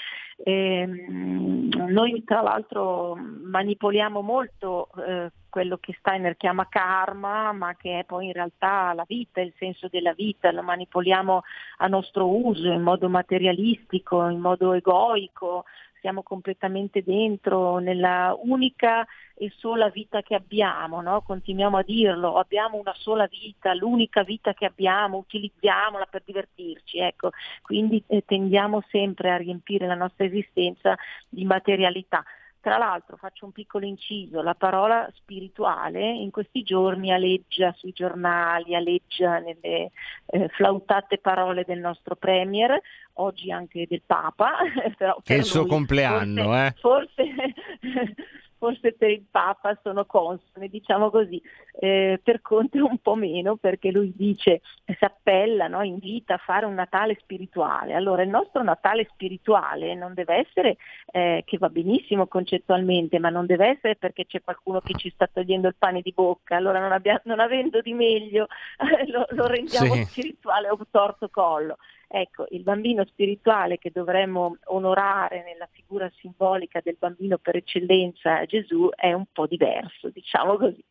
[0.42, 8.04] Ehm, noi tra l'altro manipoliamo molto eh, quello che Steiner chiama karma, ma che è
[8.04, 11.42] poi in realtà la vita, il senso della vita, lo manipoliamo
[11.78, 15.64] a nostro uso, in modo materialistico, in modo egoico,
[16.07, 19.04] siamo completamente dentro nella unica
[19.34, 21.20] e sola vita che abbiamo, no?
[21.22, 27.30] continuiamo a dirlo, abbiamo una sola vita, l'unica vita che abbiamo, utilizziamola per divertirci, ecco.
[27.61, 30.96] quindi eh, tendiamo sempre a riempire la nostra esistenza
[31.28, 32.24] di materialità.
[32.66, 38.74] Tra l'altro faccio un piccolo inciso, la parola spirituale in questi giorni aleggia sui giornali,
[38.74, 39.92] aleggia nelle
[40.26, 42.76] eh, flautate parole del nostro Premier,
[43.12, 44.56] oggi anche del Papa.
[44.98, 46.74] Però che è il suo compleanno, forse, eh?
[46.80, 48.14] Forse
[48.59, 51.40] forse per il Papa sono consone, diciamo così,
[51.78, 55.82] eh, per Conte un po' meno perché lui dice, si appella, no?
[55.82, 57.94] invita a fare un Natale spirituale.
[57.94, 60.76] Allora il nostro Natale spirituale non deve essere,
[61.12, 65.26] eh, che va benissimo concettualmente, ma non deve essere perché c'è qualcuno che ci sta
[65.26, 68.46] togliendo il pane di bocca, allora non, abbia, non avendo di meglio
[69.09, 70.04] lo, lo, rendiamo sì.
[70.04, 71.76] spirituale a un torto collo.
[72.09, 78.88] Ecco, il bambino spirituale che dovremmo onorare nella figura simbolica del bambino per eccellenza Gesù
[78.94, 80.82] è un po' diverso, diciamo così.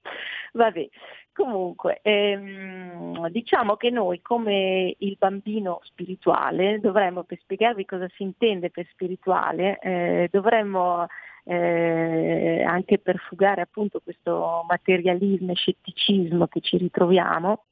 [0.54, 0.88] Vabbè,
[1.32, 8.70] comunque, ehm, diciamo che noi come il bambino spirituale dovremmo, per spiegarvi cosa si intende
[8.70, 11.06] per spirituale, eh, dovremmo
[11.46, 17.64] eh, anche per fugare appunto questo materialismo e scetticismo che ci ritroviamo,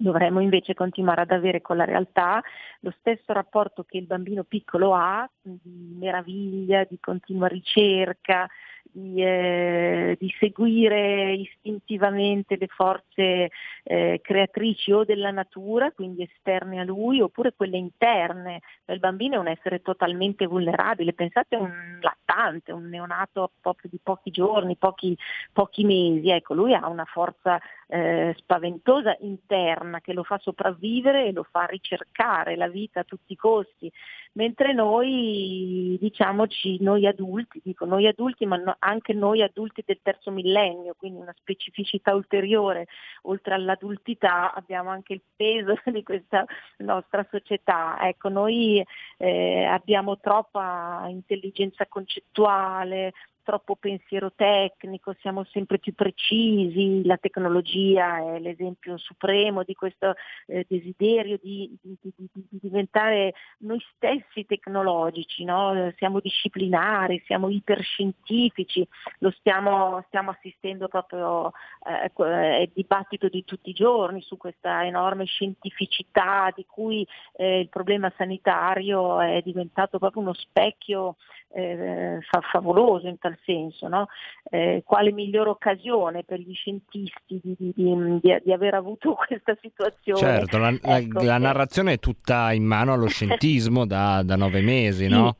[0.00, 2.40] Dovremmo invece continuare ad avere con la realtà
[2.80, 8.48] lo stesso rapporto che il bambino piccolo ha, di meraviglia, di continua ricerca,
[8.92, 13.50] di, eh, di, seguire istintivamente le forze
[13.82, 18.60] eh, creatrici o della natura, quindi esterne a lui, oppure quelle interne.
[18.86, 23.98] Il bambino è un essere totalmente vulnerabile, pensate a un lattante, un neonato proprio di
[24.02, 25.16] pochi giorni, pochi,
[25.52, 31.32] pochi mesi, ecco, lui ha una forza eh, spaventosa interna che lo fa sopravvivere e
[31.32, 33.90] lo fa ricercare la vita a tutti i costi,
[34.32, 40.30] mentre noi, diciamoci, noi adulti, dico noi adulti, ma no, anche noi adulti del terzo
[40.30, 42.86] millennio, quindi una specificità ulteriore,
[43.22, 46.44] oltre all'adultità abbiamo anche il peso di questa
[46.78, 47.96] nostra società.
[48.02, 48.84] Ecco, noi
[49.16, 53.14] eh, abbiamo troppa intelligenza concettuale,
[53.48, 60.16] troppo pensiero tecnico, siamo sempre più precisi, la tecnologia è l'esempio supremo di questo
[60.48, 65.90] eh, desiderio di, di, di, di, diventare noi stessi tecnologici, no?
[65.96, 68.86] siamo disciplinari, siamo iperscientifici,
[69.20, 71.52] lo stiamo, stiamo assistendo proprio
[71.86, 77.70] eh, al dibattito di tutti i giorni su questa enorme scientificità di cui eh, il
[77.70, 81.16] problema sanitario è diventato proprio uno specchio
[81.50, 82.18] eh,
[82.50, 84.08] favoloso in tal senso, no?
[84.50, 90.18] eh, quale migliore occasione per gli scientisti di, di, di, di aver avuto questa situazione.
[90.18, 94.60] Certo, la, ecco, la, la narrazione è tutta in mano allo scientismo da, da nove
[94.60, 95.10] mesi, sì.
[95.10, 95.36] no?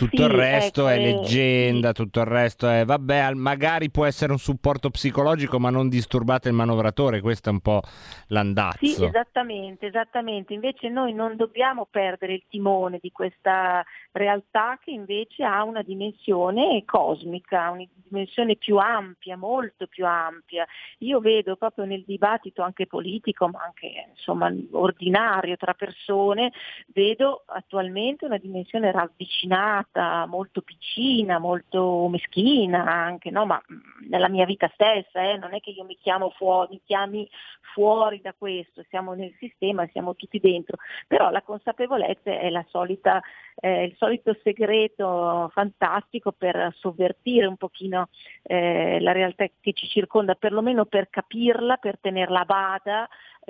[0.00, 4.32] Tutto sì, il resto ecco, è leggenda, tutto il resto è vabbè, magari può essere
[4.32, 7.82] un supporto psicologico, ma non disturbate il manovratore, questo è un po'
[8.28, 8.78] l'andazzo.
[8.86, 10.54] Sì, esattamente, esattamente.
[10.54, 16.82] Invece noi non dobbiamo perdere il timone di questa realtà che invece ha una dimensione
[16.86, 20.66] cosmica, una dimensione più ampia, molto più ampia.
[21.00, 26.52] Io vedo proprio nel dibattito anche politico, ma anche insomma ordinario tra persone,
[26.86, 33.44] vedo attualmente una dimensione ravvicinata stata molto piccina, molto meschina anche, no?
[33.44, 35.36] ma mm, nella mia vita stessa, eh?
[35.36, 37.28] non è che io mi chiamo fuori, mi chiami
[37.72, 43.20] fuori da questo, siamo nel sistema, siamo tutti dentro, però la consapevolezza è la solita,
[43.56, 48.08] eh, il solito segreto fantastico per sovvertire un pochino
[48.42, 53.08] eh, la realtà che ci circonda, perlomeno per capirla, per tenerla a bada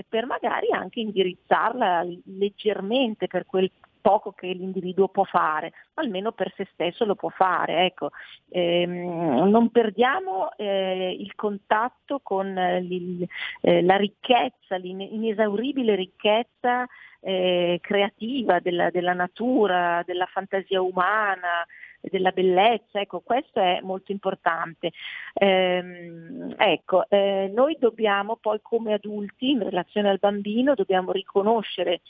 [0.09, 3.71] per magari anche indirizzarla leggermente per quel
[4.01, 7.85] poco che l'individuo può fare, almeno per se stesso lo può fare.
[7.85, 8.11] Ecco.
[8.51, 16.87] Ehm, non perdiamo eh, il contatto con eh, la ricchezza, l'inesauribile ricchezza
[17.21, 21.67] eh, creativa della, della, natura, della fantasia umana,
[22.01, 24.91] della bellezza, ecco questo è molto importante.
[25.35, 32.01] Ehm, ecco, eh, noi dobbiamo poi come adulti in relazione al bambino dobbiamo riconoscere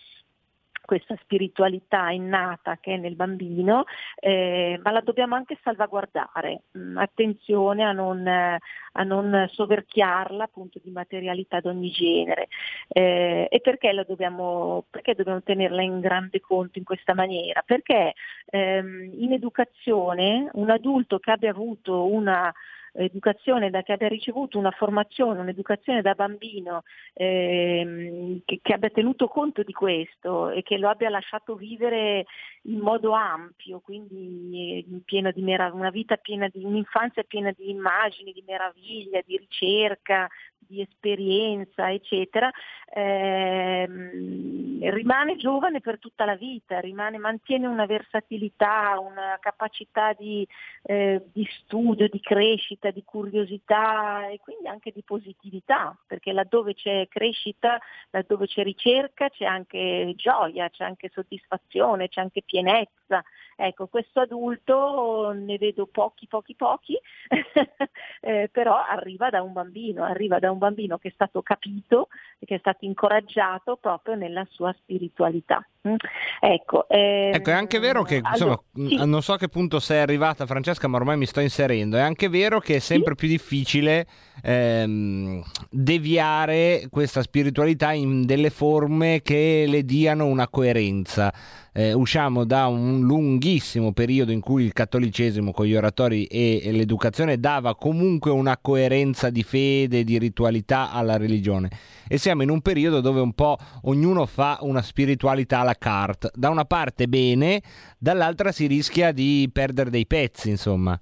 [0.91, 3.85] questa spiritualità innata che è nel bambino,
[4.17, 6.63] eh, ma la dobbiamo anche salvaguardare.
[6.77, 12.49] Mm, attenzione a non, a non, soverchiarla appunto di materialità di ogni genere.
[12.89, 17.63] Eh, e perché, dobbiamo, perché dobbiamo tenerla in grande conto in questa maniera?
[17.65, 18.15] Perché
[18.47, 22.53] ehm, in educazione un adulto che abbia avuto una
[22.93, 26.83] educazione, da, che abbia ricevuto una formazione, un'educazione da bambino
[27.15, 32.25] ehm, che, che, abbia tenuto conto di questo e che lo abbia lasciato vivere
[32.63, 38.45] in modo ampio, quindi di merav- una vita piena di un'infanzia piena di immagini, di
[38.47, 40.29] meraviglia, di ricerca,
[40.71, 42.51] di esperienza, eccetera,
[42.95, 50.47] ehm, rimane giovane per tutta la vita, rimane, mantiene una versatilità, una capacità di,
[50.83, 57.07] eh, di studio, di crescita, di curiosità e quindi anche di positività, perché laddove c'è
[57.09, 57.79] crescita,
[58.09, 63.23] laddove c'è ricerca, c'è anche gioia, c'è anche soddisfazione, c'è anche pienezza.
[63.57, 66.99] Ecco, questo adulto ne vedo pochi, pochi, pochi,
[68.23, 72.09] eh, però arriva da un bambino, arriva da un bambino che è stato capito,
[72.39, 75.63] che è stato incoraggiato proprio nella sua spiritualità.
[75.89, 75.95] Mm.
[76.41, 79.07] Ecco, ehm, ecco, è anche vero che, insomma, allora, sì.
[79.07, 82.29] non so a che punto sei arrivata Francesca, ma ormai mi sto inserendo, è anche
[82.29, 83.17] vero che è sempre sì.
[83.17, 84.07] più difficile
[84.43, 91.33] ehm, deviare questa spiritualità in delle forme che le diano una coerenza.
[91.73, 96.73] Eh, usciamo da un lunghissimo periodo in cui il cattolicesimo con gli oratori e, e
[96.73, 101.69] l'educazione dava comunque una coerenza di fede, di ritualità alla religione
[102.13, 106.33] e siamo in un periodo dove un po' ognuno fa una spiritualità alla carte.
[106.35, 107.63] Da una parte bene,
[107.99, 111.01] dall'altra si rischia di perdere dei pezzi, insomma.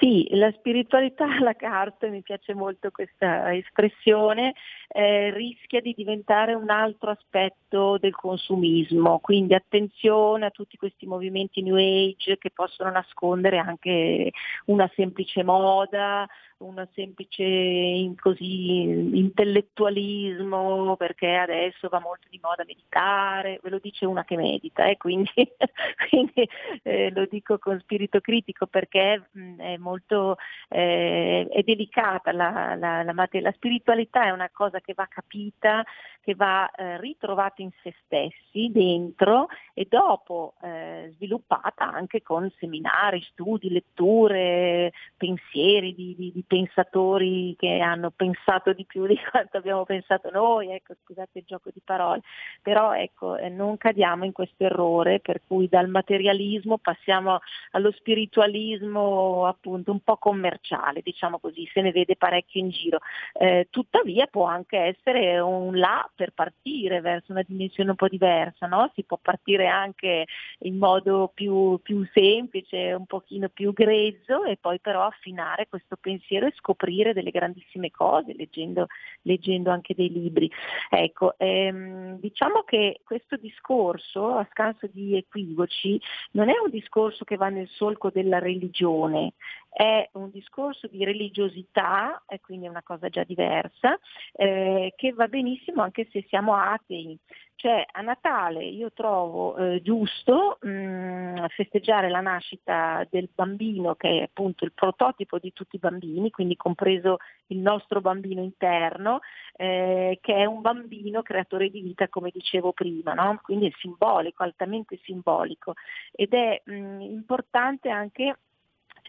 [0.00, 4.54] Sì, la spiritualità alla carta, mi piace molto questa espressione,
[4.88, 11.60] eh, rischia di diventare un altro aspetto del consumismo, quindi attenzione a tutti questi movimenti
[11.60, 14.30] New Age che possono nascondere anche
[14.66, 16.26] una semplice moda,
[16.60, 24.24] un semplice così, intellettualismo, perché adesso va molto di moda meditare, ve lo dice una
[24.24, 25.30] che medita, eh, quindi,
[26.08, 26.48] quindi
[26.82, 30.36] eh, lo dico con spirito critico perché mh, è molto
[30.68, 35.84] eh, è delicata la, la, la, la, spiritualità è una cosa che va capita,
[36.20, 43.22] che va eh, ritrovata in se stessi, dentro e dopo eh, sviluppata anche con seminari,
[43.30, 49.84] studi, letture, pensieri di, di, di pensatori che hanno pensato di più di quanto abbiamo
[49.84, 52.22] pensato noi, ecco, scusate il gioco di parole,
[52.60, 57.38] però ecco, eh, non cadiamo in questo errore per cui dal materialismo passiamo
[57.70, 62.98] allo spiritualismo appunto un po' commerciale, diciamo così, se ne vede parecchio in giro.
[63.34, 68.66] Eh, tuttavia può anche essere un là per partire verso una dimensione un po' diversa,
[68.66, 68.90] no?
[68.96, 70.26] si può partire anche
[70.62, 76.39] in modo più, più semplice, un pochino più grezzo e poi però affinare questo pensiero
[76.40, 78.86] pensiero e scoprire delle grandissime cose leggendo,
[79.22, 80.50] leggendo anche dei libri.
[80.88, 86.00] Ecco, ehm, diciamo che questo discorso, a scanso di equivoci,
[86.32, 89.34] non è un discorso che va nel solco della religione,
[89.68, 93.98] è un discorso di religiosità, e quindi è una cosa già diversa,
[94.32, 97.16] eh, che va benissimo anche se siamo atei.
[97.60, 104.20] Cioè a Natale io trovo eh, giusto mh, mm, festeggiare la nascita del bambino che
[104.20, 107.18] è appunto il prototipo di tutti i bambini, quindi compreso
[107.48, 109.18] il nostro bambino interno,
[109.56, 113.38] eh, che è un bambino creatore di vita come dicevo prima, no?
[113.42, 115.74] quindi è simbolico, altamente simbolico
[116.12, 118.38] ed è mh, mm, importante anche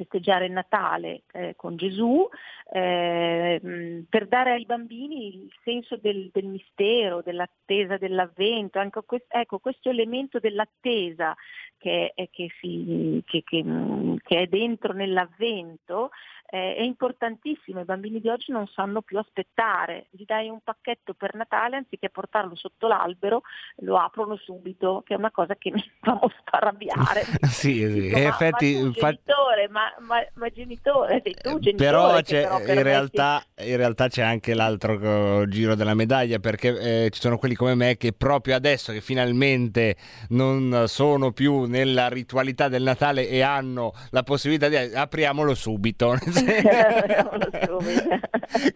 [0.02, 2.28] festeggiare il Natale eh, con Gesù,
[2.72, 9.60] eh, per dare ai bambini il senso del, del mistero, dell'attesa dell'avvento, anche questo, ecco,
[9.60, 11.36] questo elemento dell'attesa
[11.78, 16.11] che, che, si, che, che è dentro nell'avvento
[16.53, 21.14] eh, è importantissimo, i bambini di oggi non sanno più aspettare, gli dai un pacchetto
[21.14, 23.44] per Natale anziché portarlo sotto l'albero
[23.78, 27.23] lo aprono subito, che è una cosa che mi fa molto arrabbiare.
[27.48, 28.02] sì, sì.
[28.02, 31.76] Dico, ma, effetti, ma genitore, ma, ma, ma, genitore, sei tu genitore.
[31.76, 37.10] Però, c'è, però in, realtà, in, realtà, c'è anche l'altro giro della medaglia perché eh,
[37.12, 39.96] ci sono quelli come me che proprio adesso che finalmente
[40.30, 46.18] non sono più nella ritualità del Natale e hanno la possibilità di apriamolo subito.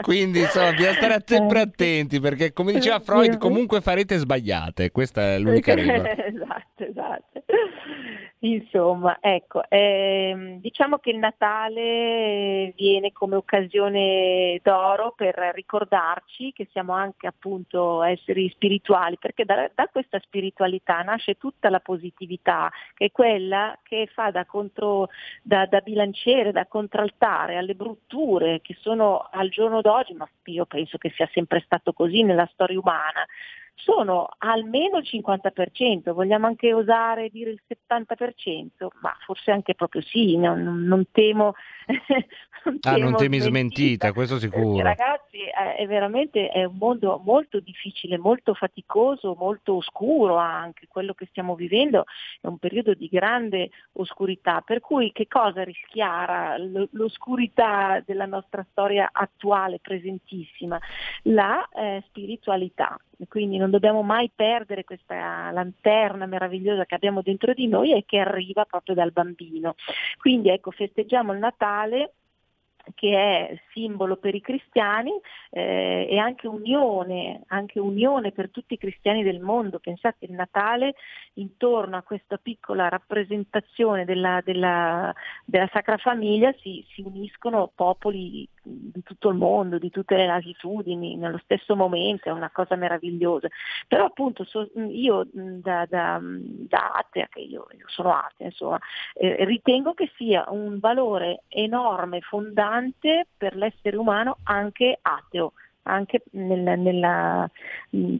[0.02, 5.40] Quindi insomma bisogna stare sempre attenti perché come diceva Freud comunque farete sbagliate, questa è
[5.40, 6.10] l'unica regola.
[6.26, 7.44] esatto, esatto.
[8.45, 16.93] Insomma, ecco, ehm, diciamo che il Natale viene come occasione d'oro per ricordarci che siamo
[16.93, 23.11] anche appunto esseri spirituali, perché da, da questa spiritualità nasce tutta la positività, che è
[23.11, 25.09] quella che fa da, contro,
[25.41, 30.99] da, da bilanciere, da contraltare alle brutture che sono al giorno d'oggi, ma io penso
[30.99, 33.26] che sia sempre stato così nella storia umana
[33.76, 40.38] sono almeno il 50%, vogliamo anche osare dire il 70%, ma forse anche proprio sì,
[40.38, 41.53] non, non temo.
[42.66, 44.84] Non ah, non temi smentita, smentita questo sicuro.
[44.84, 45.40] Ragazzi,
[45.78, 51.56] è veramente è un mondo molto difficile, molto faticoso, molto oscuro anche, quello che stiamo
[51.56, 52.06] vivendo
[52.41, 56.57] è un periodo di grande oscurità, per cui che cosa rischiara
[56.91, 60.80] l'oscurità della nostra storia attuale, presentissima?
[61.24, 67.68] La eh, spiritualità, quindi non dobbiamo mai perdere questa lanterna meravigliosa che abbiamo dentro di
[67.68, 69.76] noi e che arriva proprio dal bambino.
[70.18, 71.74] Quindi ecco, festeggiamo il Natale
[72.93, 75.11] che è simbolo per i cristiani
[75.49, 79.80] eh, e anche unione, anche unione per tutti i cristiani del mondo.
[79.80, 80.95] Pensate il Natale
[81.36, 85.14] intorno a questa piccola rappresentazione della, della,
[85.44, 91.16] della Sacra Famiglia si, si, uniscono popoli di tutto il mondo, di tutte le latitudini,
[91.16, 93.48] nello stesso momento, è una cosa meravigliosa.
[93.88, 98.80] Però appunto so, io da, da, da, atea, che io, io sono atea, insomma,
[99.14, 105.53] eh, ritengo che sia un valore enorme, fondante per l'essere umano anche ateo
[105.88, 107.49] anche nel, nella,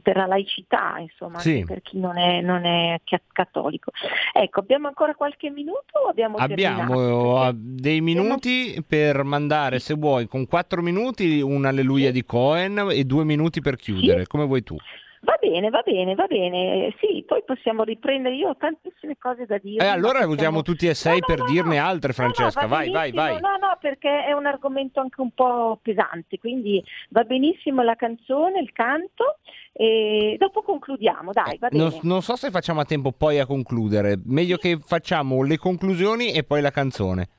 [0.02, 1.64] per la laicità, insomma, sì.
[1.66, 3.00] per chi non è, non è,
[3.32, 3.92] cattolico.
[4.34, 10.46] Ecco, abbiamo ancora qualche minuto o abbiamo Abbiamo dei minuti per mandare, se vuoi, con
[10.48, 14.28] quattro minuti un alleluia di Cohen e due minuti per chiudere, sì.
[14.28, 14.78] come vuoi tu.
[15.26, 16.96] Va bene, va bene, va bene.
[17.00, 18.36] Sì, poi possiamo riprendere.
[18.36, 19.84] Io ho tantissime cose da dire.
[19.84, 20.34] Eh, allora possiamo...
[20.34, 21.86] usiamo tutti e sei no, per no, dirne no.
[21.86, 22.68] altre, Francesca.
[22.68, 23.42] vai, vai, vai.
[23.42, 26.38] No, no, perché è un argomento anche un po' pesante.
[26.38, 29.40] Quindi va benissimo la canzone, il canto.
[29.74, 31.84] E dopo concludiamo, dai, va bene.
[31.84, 34.20] Non, non so se facciamo a tempo poi a concludere.
[34.26, 37.30] Meglio che facciamo le conclusioni e poi la canzone.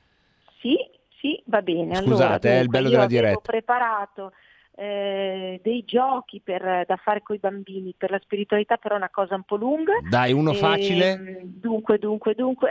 [0.59, 0.75] Sì,
[1.21, 1.95] sì, va bene.
[1.95, 3.37] Scusate, allora, dunque, è il bello della diretta.
[3.37, 4.33] Ho preparato
[4.79, 9.09] eh, dei giochi per, da fare con i bambini per la spiritualità però è una
[9.09, 9.93] cosa un po' lunga.
[10.07, 11.13] Dai uno facile?
[11.13, 12.35] e, dunque dunque.
[12.35, 12.69] Dunque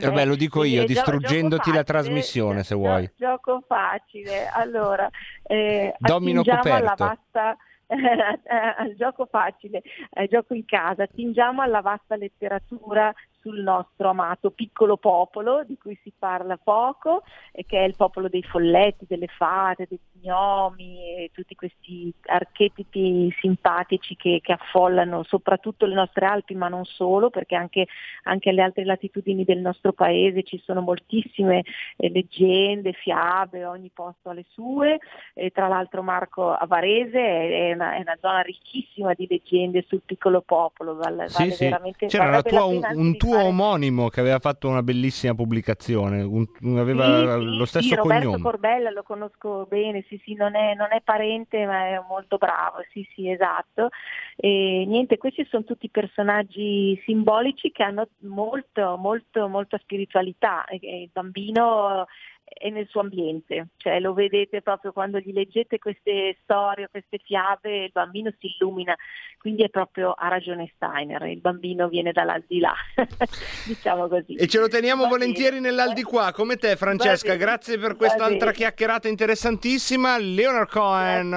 [0.00, 3.10] Vabbè, lo dico io eh, distruggendoti la trasmissione se vuoi.
[3.16, 4.46] gioco facile.
[4.46, 5.10] Allora
[5.42, 7.56] eh, domino coperto alla vasta
[7.86, 9.82] al gioco facile,
[10.14, 13.12] al gioco in casa, attingiamo alla vasta letteratura
[13.46, 18.28] sul nostro amato piccolo popolo di cui si parla poco e che è il popolo
[18.28, 25.86] dei folletti, delle fate, dei gnomi e tutti questi archetipi simpatici che, che, affollano soprattutto
[25.86, 27.86] le nostre Alpi ma non solo perché anche,
[28.24, 31.62] anche alle altre latitudini del nostro paese ci sono moltissime
[31.96, 34.98] eh, leggende, fiabe, ogni posto ha le sue
[35.34, 40.02] e tra l'altro Marco Avarese è, è, una, è una, zona ricchissima di leggende sul
[40.04, 41.72] piccolo popolo vale, sì, sì.
[42.06, 43.48] c'era tua, un, un tuo fare...
[43.48, 46.46] omonimo che aveva fatto una bellissima pubblicazione, un,
[46.78, 48.24] aveva sì, lo stesso sì, cognome.
[48.24, 52.36] Roberto Corbella lo conosco bene, sì, sì, non è, non è, parente ma è molto
[52.36, 53.88] bravo, sì, sì, esatto.
[54.36, 60.64] E niente, questi sono tutti personaggi simbolici che hanno molto, molto, molta spiritualità.
[60.70, 62.06] Il bambino
[62.48, 67.84] è nel suo ambiente, cioè lo vedete proprio quando gli leggete queste storie, queste fiabe,
[67.84, 68.96] il bambino si illumina,
[69.38, 72.72] quindi è proprio, ha ragione Steiner, il bambino viene dall'aldilà,
[73.66, 74.34] diciamo così.
[74.34, 75.68] E ce lo teniamo Va volentieri bene.
[75.68, 81.30] nell'aldilà, come te Francesca, grazie per quest'altra chiacchierata interessantissima, Leonard Cohen.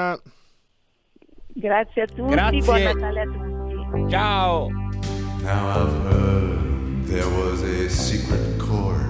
[1.53, 2.59] Grazie, grazie a tutti, grazie.
[2.61, 4.09] buon Natale a tutti.
[4.09, 4.67] Ciao.
[5.41, 9.08] Now I've heard there was a secret chord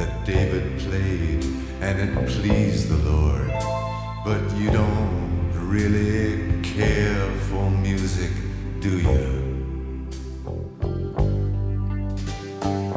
[0.00, 1.44] that David played
[1.82, 3.48] and it pleased the Lord.
[4.24, 8.32] But you don't really care for music,
[8.80, 9.26] do you?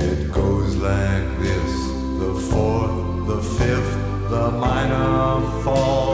[0.09, 1.73] It goes like this
[2.23, 3.93] the fourth, the fifth,
[4.29, 6.12] the minor fall,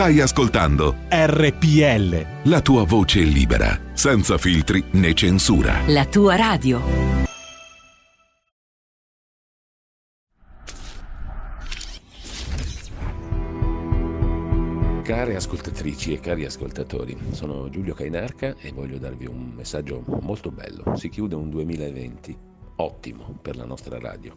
[0.00, 2.48] Stai ascoltando RPL.
[2.48, 5.82] la tua voce libera, senza filtri né censura.
[5.88, 6.80] La tua radio.
[15.02, 20.96] Care ascoltatrici e cari ascoltatori, sono Giulio Cainarca e voglio darvi un messaggio molto bello.
[20.96, 22.38] Si chiude un 2020
[22.76, 24.34] ottimo per la nostra radio.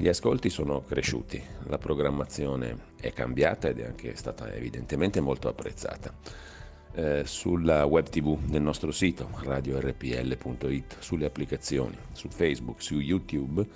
[0.00, 6.14] Gli ascolti sono cresciuti, la programmazione è cambiata ed è anche stata evidentemente molto apprezzata.
[6.92, 13.66] Eh, sulla web tv del nostro sito radiorpl.it, sulle applicazioni, su Facebook, su YouTube,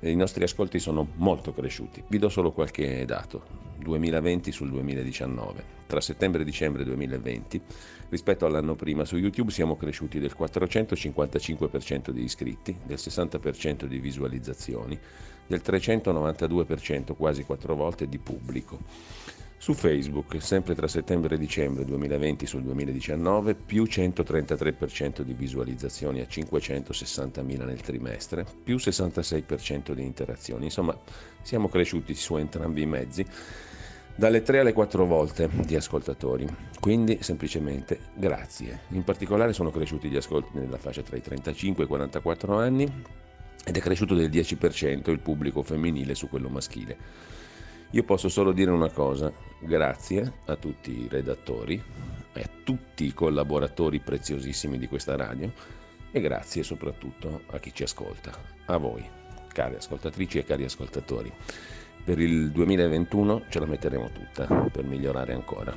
[0.00, 2.04] i nostri ascolti sono molto cresciuti.
[2.06, 3.68] Vi do solo qualche dato.
[3.78, 5.76] 2020 sul 2019.
[5.86, 7.62] Tra settembre e dicembre 2020
[8.10, 14.98] rispetto all'anno prima su YouTube siamo cresciuti del 455% di iscritti, del 60% di visualizzazioni,
[15.48, 18.78] del 392%, quasi quattro volte, di pubblico.
[19.60, 26.26] Su Facebook, sempre tra settembre e dicembre 2020 sul 2019, più 133% di visualizzazioni a
[26.30, 30.66] 560.000 nel trimestre, più 66% di interazioni.
[30.66, 30.96] Insomma,
[31.42, 33.26] siamo cresciuti su entrambi i mezzi
[34.14, 36.46] dalle 3 alle 4 volte di ascoltatori.
[36.78, 38.82] Quindi semplicemente grazie.
[38.90, 42.92] In particolare sono cresciuti gli ascolti nella fascia tra i 35 e i 44 anni
[43.68, 46.96] ed è cresciuto del 10% il pubblico femminile su quello maschile.
[47.90, 49.30] Io posso solo dire una cosa,
[49.60, 51.82] grazie a tutti i redattori
[52.32, 55.52] e a tutti i collaboratori preziosissimi di questa radio
[56.10, 58.32] e grazie soprattutto a chi ci ascolta,
[58.66, 59.04] a voi,
[59.52, 61.30] cari ascoltatrici e cari ascoltatori.
[62.04, 65.74] Per il 2021 ce la metteremo tutta per migliorare ancora.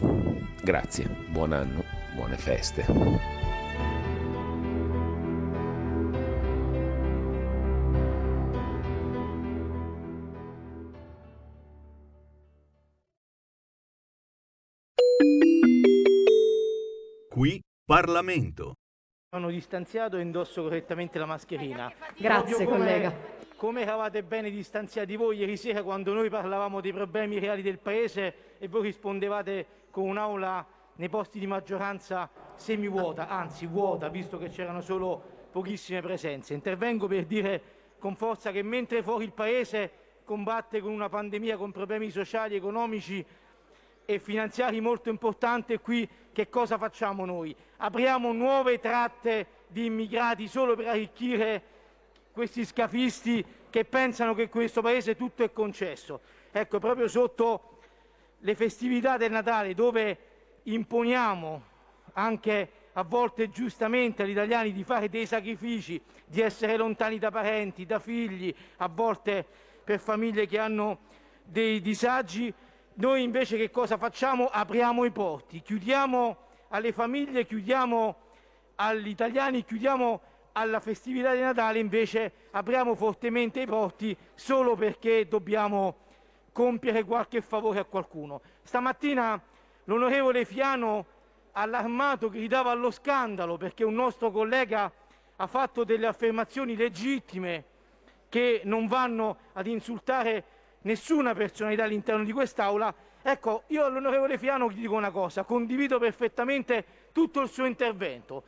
[0.63, 1.83] Grazie, buon anno,
[2.15, 3.40] buone feste.
[17.91, 18.77] Parlamento.
[19.29, 21.91] Sono distanziato e indosso correttamente la mascherina.
[22.15, 23.13] Grazie, Proprio come- collega.
[23.57, 28.55] Come eravate bene distanziati voi ieri sera quando noi parlavamo dei problemi reali del Paese
[28.59, 30.65] e voi rispondevate con un'aula
[30.95, 36.53] nei posti di maggioranza semivuota, anzi vuota, visto che c'erano solo pochissime presenze.
[36.53, 37.61] Intervengo per dire
[37.99, 39.91] con forza che mentre fuori il Paese
[40.23, 43.25] combatte con una pandemia con problemi sociali, economici
[44.13, 45.73] e finanziari molto importanti.
[45.73, 47.55] E qui che cosa facciamo noi?
[47.77, 51.63] Apriamo nuove tratte di immigrati solo per arricchire
[52.31, 56.21] questi scafisti che pensano che in questo Paese tutto è concesso.
[56.51, 57.79] Ecco, proprio sotto
[58.39, 60.17] le festività del Natale, dove
[60.63, 61.63] imponiamo
[62.13, 67.85] anche a volte giustamente agli italiani di fare dei sacrifici, di essere lontani da parenti,
[67.85, 69.45] da figli, a volte
[69.83, 70.99] per famiglie che hanno
[71.43, 72.53] dei disagi,
[72.95, 74.47] noi invece che cosa facciamo?
[74.47, 76.37] Apriamo i porti, chiudiamo
[76.69, 78.15] alle famiglie, chiudiamo
[78.75, 80.21] agli italiani, chiudiamo
[80.53, 85.95] alla festività di Natale, invece apriamo fortemente i porti solo perché dobbiamo
[86.51, 88.41] compiere qualche favore a qualcuno.
[88.63, 89.41] Stamattina
[89.85, 91.05] l'onorevole Fiano
[91.53, 94.91] allarmato gridava allo scandalo perché un nostro collega
[95.37, 97.65] ha fatto delle affermazioni legittime
[98.29, 100.43] che non vanno ad insultare
[100.81, 102.93] nessuna personalità all'interno di quest'Aula.
[103.21, 108.43] Ecco, io all'onorevole Fiano gli dico una cosa, condivido perfettamente tutto il suo intervento.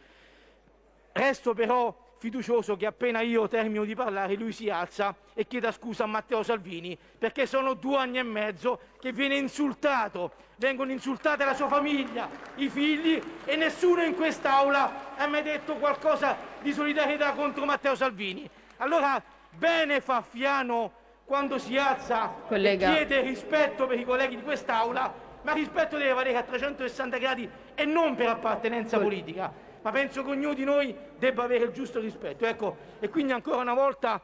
[1.11, 6.05] Resto però fiducioso che appena io termino di parlare lui si alza e chieda scusa
[6.05, 11.53] a Matteo Salvini perché sono due anni e mezzo che viene insultato, vengono insultate la
[11.53, 17.65] sua famiglia, i figli e nessuno in quest'Aula ha mai detto qualcosa di solidarietà contro
[17.65, 18.49] Matteo Salvini.
[18.77, 22.91] Allora bene fa Fiano quando si alza Collega.
[22.91, 27.49] e chiede rispetto per i colleghi di quest'Aula, ma rispetto deve valere a 360 gradi
[27.75, 31.99] e non per appartenenza politica ma penso che ognuno di noi debba avere il giusto
[31.99, 32.45] rispetto.
[32.45, 34.21] Ecco, e quindi ancora una volta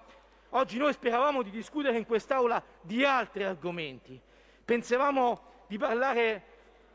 [0.52, 4.20] oggi noi speravamo di discutere in quest'Aula di altri argomenti.
[4.64, 6.44] Pensavamo di parlare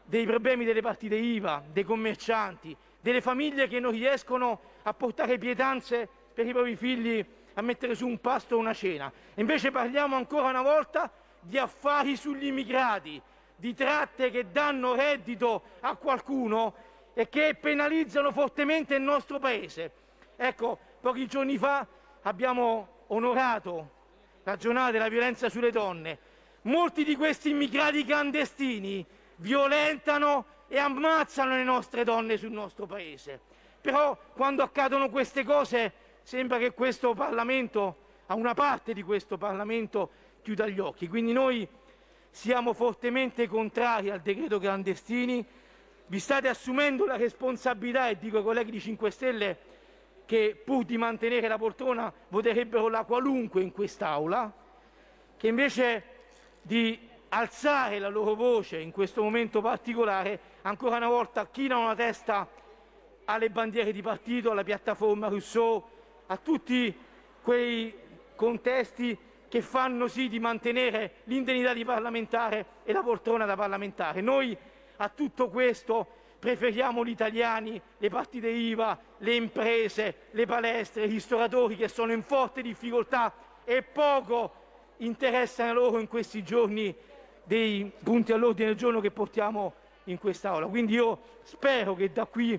[0.02, 6.08] dei problemi delle partite IVA, dei commercianti, delle famiglie che non riescono a portare pietanze
[6.32, 7.24] per i propri figli
[7.54, 9.12] a mettere su un pasto o una cena.
[9.34, 11.10] Invece parliamo ancora una volta
[11.40, 13.20] di affari sugli immigrati,
[13.56, 16.74] di tratte che danno reddito a qualcuno
[17.14, 19.92] e che penalizzano fortemente il nostro Paese.
[20.36, 21.86] Ecco, pochi giorni fa
[22.22, 23.90] abbiamo onorato
[24.42, 26.18] la giornata della violenza sulle donne.
[26.62, 29.04] Molti di questi immigrati clandestini
[29.36, 33.40] violentano e ammazzano le nostre donne sul nostro Paese.
[33.80, 35.92] Però quando accadono queste cose
[36.24, 37.96] sembra che questo Parlamento,
[38.26, 40.10] a una parte di questo Parlamento,
[40.42, 41.06] chiuda gli occhi.
[41.06, 41.68] Quindi noi
[42.30, 45.46] siamo fortemente contrari al decreto clandestini
[46.06, 49.58] vi state assumendo la responsabilità, e dico ai colleghi di 5 Stelle
[50.26, 54.52] che pur di mantenere la poltrona voterebbero la qualunque in quest'Aula,
[55.36, 56.04] che invece
[56.62, 62.48] di alzare la loro voce in questo momento particolare, ancora una volta chinano la testa
[63.26, 65.92] alle bandiere di partito, alla piattaforma Rousseau,
[66.26, 66.94] a tutti
[67.42, 67.94] quei
[68.34, 69.16] contesti
[69.48, 74.20] che fanno sì di mantenere l'indennità di parlamentare e la poltrona da parlamentare.
[74.20, 74.56] Noi
[74.96, 76.06] a tutto questo
[76.38, 82.22] preferiamo gli italiani, le partite IVA, le imprese, le palestre, i ristoratori che sono in
[82.22, 83.32] forte difficoltà
[83.64, 84.62] e poco
[84.98, 86.94] interessano loro in questi giorni
[87.44, 89.72] dei punti all'ordine del giorno che portiamo
[90.04, 90.66] in quest'Aula.
[90.66, 92.58] Quindi io spero che da qui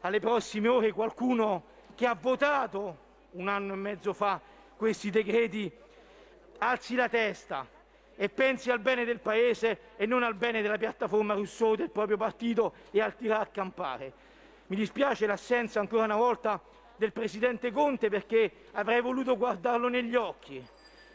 [0.00, 1.69] alle prossime ore qualcuno
[2.00, 2.96] che ha votato
[3.32, 4.40] un anno e mezzo fa
[4.74, 5.70] questi decreti
[6.56, 7.68] alzi la testa,
[8.16, 12.16] e pensi al bene del Paese e non al bene della piattaforma Rousseau del proprio
[12.16, 14.12] partito e al tirare a campare.
[14.68, 16.58] Mi dispiace l'assenza ancora una volta
[16.96, 20.66] del Presidente Conte perché avrei voluto guardarlo negli occhi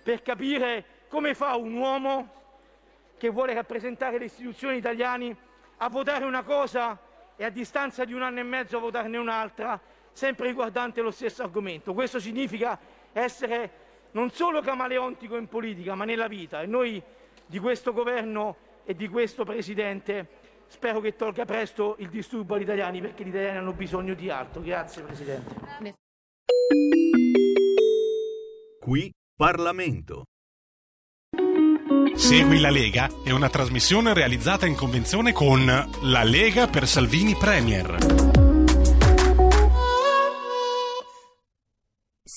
[0.03, 2.34] per capire come fa un uomo
[3.18, 5.36] che vuole rappresentare le istituzioni italiane
[5.78, 6.95] a votare una cosa
[7.36, 9.82] e a distanza di un anno e mezzo a votarne un'altra,
[10.16, 11.94] sempre riguardante lo stesso argomento.
[11.94, 12.80] Questo significa
[13.12, 16.62] essere non solo camaleontico in politica, ma nella vita.
[16.62, 17.04] E noi
[17.46, 18.56] di questo governo
[18.86, 23.58] e di questo Presidente spero che tolga presto il disturbo agli italiani, perché gli italiani
[23.58, 24.62] hanno bisogno di altro.
[24.62, 25.54] Grazie Presidente.
[28.80, 30.24] Qui Parlamento.
[32.16, 35.66] Segui la Lega è una trasmissione realizzata in convenzione con
[36.04, 38.35] La Lega per Salvini Premier.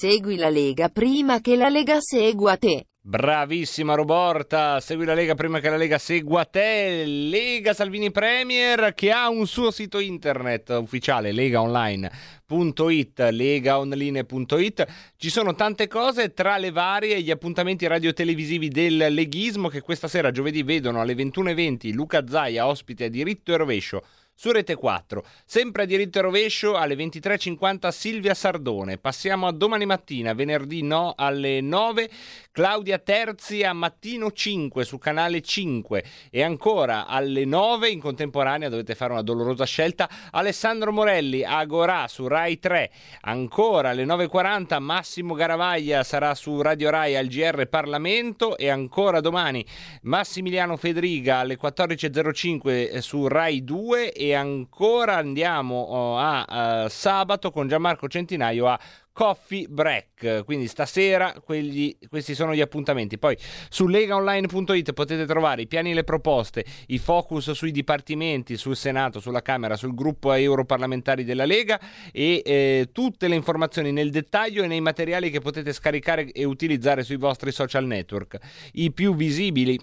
[0.00, 2.86] Segui la Lega prima che la Lega segua te.
[3.00, 7.02] Bravissima Roborta, segui la Lega prima che la Lega segua te.
[7.04, 14.86] Lega Salvini Premier che ha un suo sito internet ufficiale legaonline.it, legaonline.it.
[15.16, 20.30] Ci sono tante cose tra le varie gli appuntamenti radiotelevisivi del leghismo che questa sera
[20.30, 24.04] giovedì vedono alle 21.20 Luca Zaia ospite a diritto e rovescio
[24.40, 25.24] su Rete 4.
[25.44, 28.96] Sempre a diritto e rovescio alle 23.50 Silvia Sardone.
[28.96, 32.08] Passiamo a domani mattina, venerdì no, alle 9
[32.58, 38.96] Claudia Terzi a mattino 5 su canale 5 e ancora alle 9 in contemporanea dovete
[38.96, 42.90] fare una dolorosa scelta Alessandro Morelli Agorà su Rai 3
[43.20, 49.64] ancora alle 9.40 Massimo Garavaglia sarà su Radio Rai al GR Parlamento e ancora domani
[50.02, 57.68] Massimiliano Federiga alle 14.05 su Rai 2 e ancora andiamo oh, a, a sabato con
[57.68, 58.78] Gianmarco Centinaio a
[59.18, 60.44] Coffee Break.
[60.44, 63.18] Quindi stasera quelli, questi sono gli appuntamenti.
[63.18, 63.36] Poi
[63.68, 69.18] su legaonline.it potete trovare i piani e le proposte, i focus sui dipartimenti, sul Senato,
[69.18, 71.80] sulla Camera, sul gruppo europarlamentari della Lega
[72.12, 77.02] e eh, tutte le informazioni nel dettaglio e nei materiali che potete scaricare e utilizzare
[77.02, 78.38] sui vostri social network.
[78.74, 79.80] I più visibili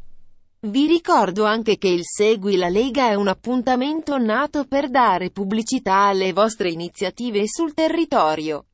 [0.67, 6.07] Vi ricordo anche che il Segui la Lega è un appuntamento nato per dare pubblicità
[6.07, 8.65] alle vostre iniziative sul territorio.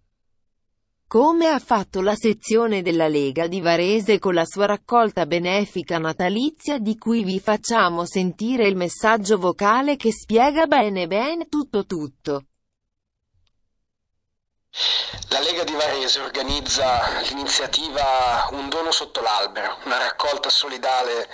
[1.07, 6.79] Come ha fatto la sezione della Lega di Varese con la sua raccolta benefica natalizia
[6.79, 12.45] di cui vi facciamo sentire il messaggio vocale che spiega bene bene tutto tutto.
[15.29, 21.29] La Lega di Varese organizza l'iniziativa Un dono sotto l'albero, una raccolta solidale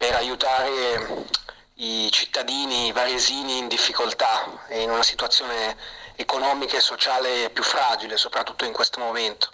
[0.00, 1.26] per aiutare
[1.74, 5.76] i cittadini varesini in difficoltà e in una situazione
[6.16, 9.50] economica e sociale più fragile, soprattutto in questo momento,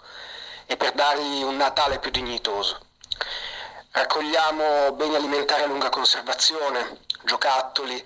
[0.65, 2.79] e per dargli un Natale più dignitoso.
[3.91, 8.01] Raccogliamo beni alimentari a lunga conservazione, giocattoli,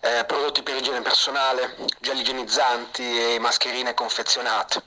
[0.00, 4.82] eh, prodotti per igiene personale, gel igienizzanti e mascherine confezionate.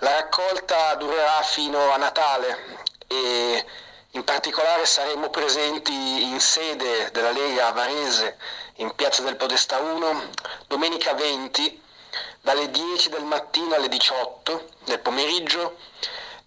[0.00, 3.64] La raccolta durerà fino a Natale e
[4.14, 5.92] in particolare saremo presenti
[6.22, 8.38] in sede della Lega Varese,
[8.76, 10.30] in Piazza del Podesta 1,
[10.68, 11.82] domenica 20,
[12.40, 15.78] dalle 10 del mattino alle 18 del pomeriggio.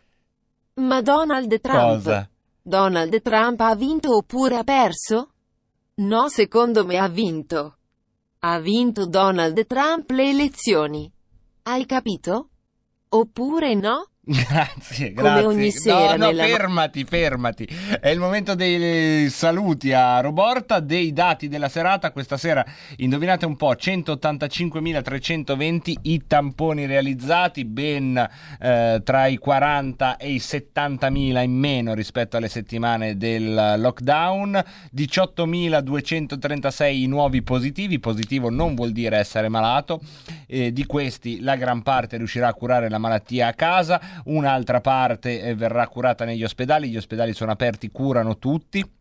[0.75, 1.95] Ma Donald Trump.
[1.95, 2.31] Cosa?
[2.63, 5.33] Donald Trump ha vinto oppure ha perso?
[5.95, 7.79] No, secondo me ha vinto.
[8.43, 11.12] Ha vinto Donald Trump le elezioni.
[11.65, 12.49] Hai capito?
[13.11, 14.10] Oppure no?
[14.31, 15.47] Grazie, Come grazie.
[15.47, 17.67] ogni sera no, no, nella- fermati, fermati.
[18.01, 22.13] È il momento dei saluti a Roborta, dei dati della serata.
[22.13, 22.63] Questa sera,
[22.99, 28.29] indovinate un po', 185.320 i tamponi realizzati, ben
[28.61, 34.63] eh, tra i 40 e i 70.000 in meno rispetto alle settimane del lockdown,
[34.95, 39.99] 18.236 i nuovi positivi, positivo non vuol dire essere malato,
[40.47, 45.43] eh, di questi la gran parte riuscirà a curare la malattia a casa, un'altra parte
[45.43, 48.99] eh, verrà curata negli ospedali, gli ospedali sono aperti, curano tutti.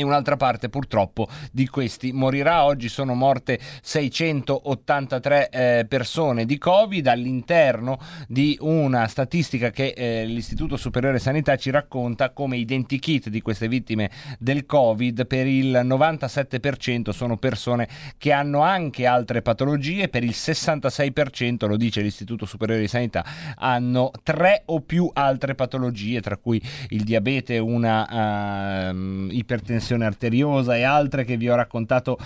[0.00, 2.64] E un'altra parte purtroppo di questi morirà.
[2.64, 10.78] Oggi sono morte 683 eh, persone di Covid all'interno di una statistica che eh, l'Istituto
[10.78, 17.36] Superiore Sanità ci racconta come identikit di queste vittime del Covid per il 97% sono
[17.36, 17.86] persone
[18.16, 23.22] che hanno anche altre patologie, per il 66% lo dice l'Istituto Superiore di Sanità
[23.56, 26.58] hanno tre o più altre patologie tra cui
[26.88, 32.18] il diabete, una ehm, ipertensione arteriosa e altre che vi ho raccontato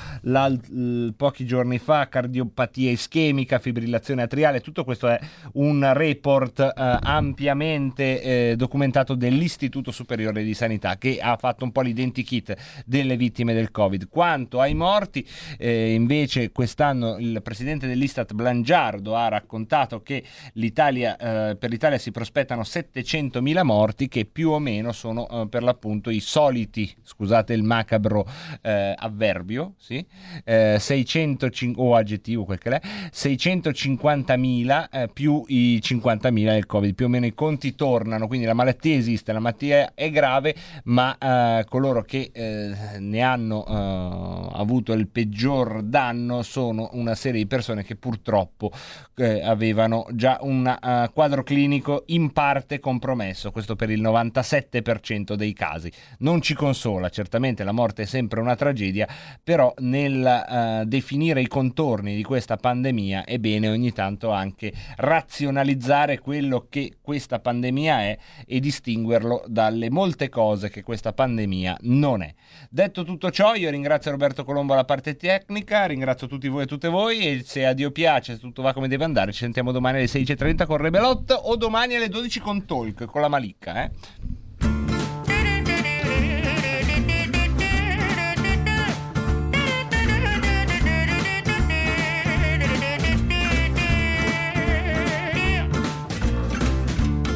[1.17, 5.19] pochi giorni fa, cardiopatia ischemica, fibrillazione atriale, tutto questo è
[5.55, 11.81] un report eh, ampiamente eh, documentato dell'Istituto Superiore di Sanità che ha fatto un po'
[11.81, 14.09] l'identikit delle vittime del Covid.
[14.09, 15.27] Quanto ai morti,
[15.59, 20.23] eh, invece quest'anno il presidente dell'Istat Blangiardo ha raccontato che
[20.55, 25.63] l'Italia, eh, per l'Italia si prospettano 700.000 morti che più o meno sono eh, per
[25.63, 28.27] l'appunto i soliti, scusate il macabro
[28.63, 30.05] eh, avverbio, sì?
[30.45, 32.81] eh, 605 o aggettivo quel che è,
[33.13, 38.55] 650.000 eh, più i 50.000 del Covid, più o meno i conti tornano, quindi la
[38.55, 40.55] malattia esiste, la malattia è grave,
[40.85, 47.41] ma eh, coloro che eh, ne hanno eh, avuto il peggior danno sono una serie
[47.41, 48.71] di persone che purtroppo
[49.17, 55.91] avevano già un eh, quadro clinico in parte compromesso, questo per il 97% dei casi.
[56.19, 59.07] Non ci consola, certamente la morte è sempre una tragedia,
[59.43, 66.19] però nel eh, definire i contorni di questa pandemia è bene ogni tanto anche razionalizzare
[66.19, 72.33] quello che questa pandemia è e distinguerlo dalle molte cose che questa pandemia non è.
[72.71, 76.89] Detto tutto ciò, io ringrazio Roberto Colombo alla parte tecnica, ringrazio tutti voi e tutte
[76.89, 79.99] voi e se a Dio piace, se tutto va come deve andare, ci sentiamo domani
[79.99, 83.85] alle 16.30 con Rebelot o domani alle 12 con Talk, con la Malicca.
[83.85, 83.91] Eh?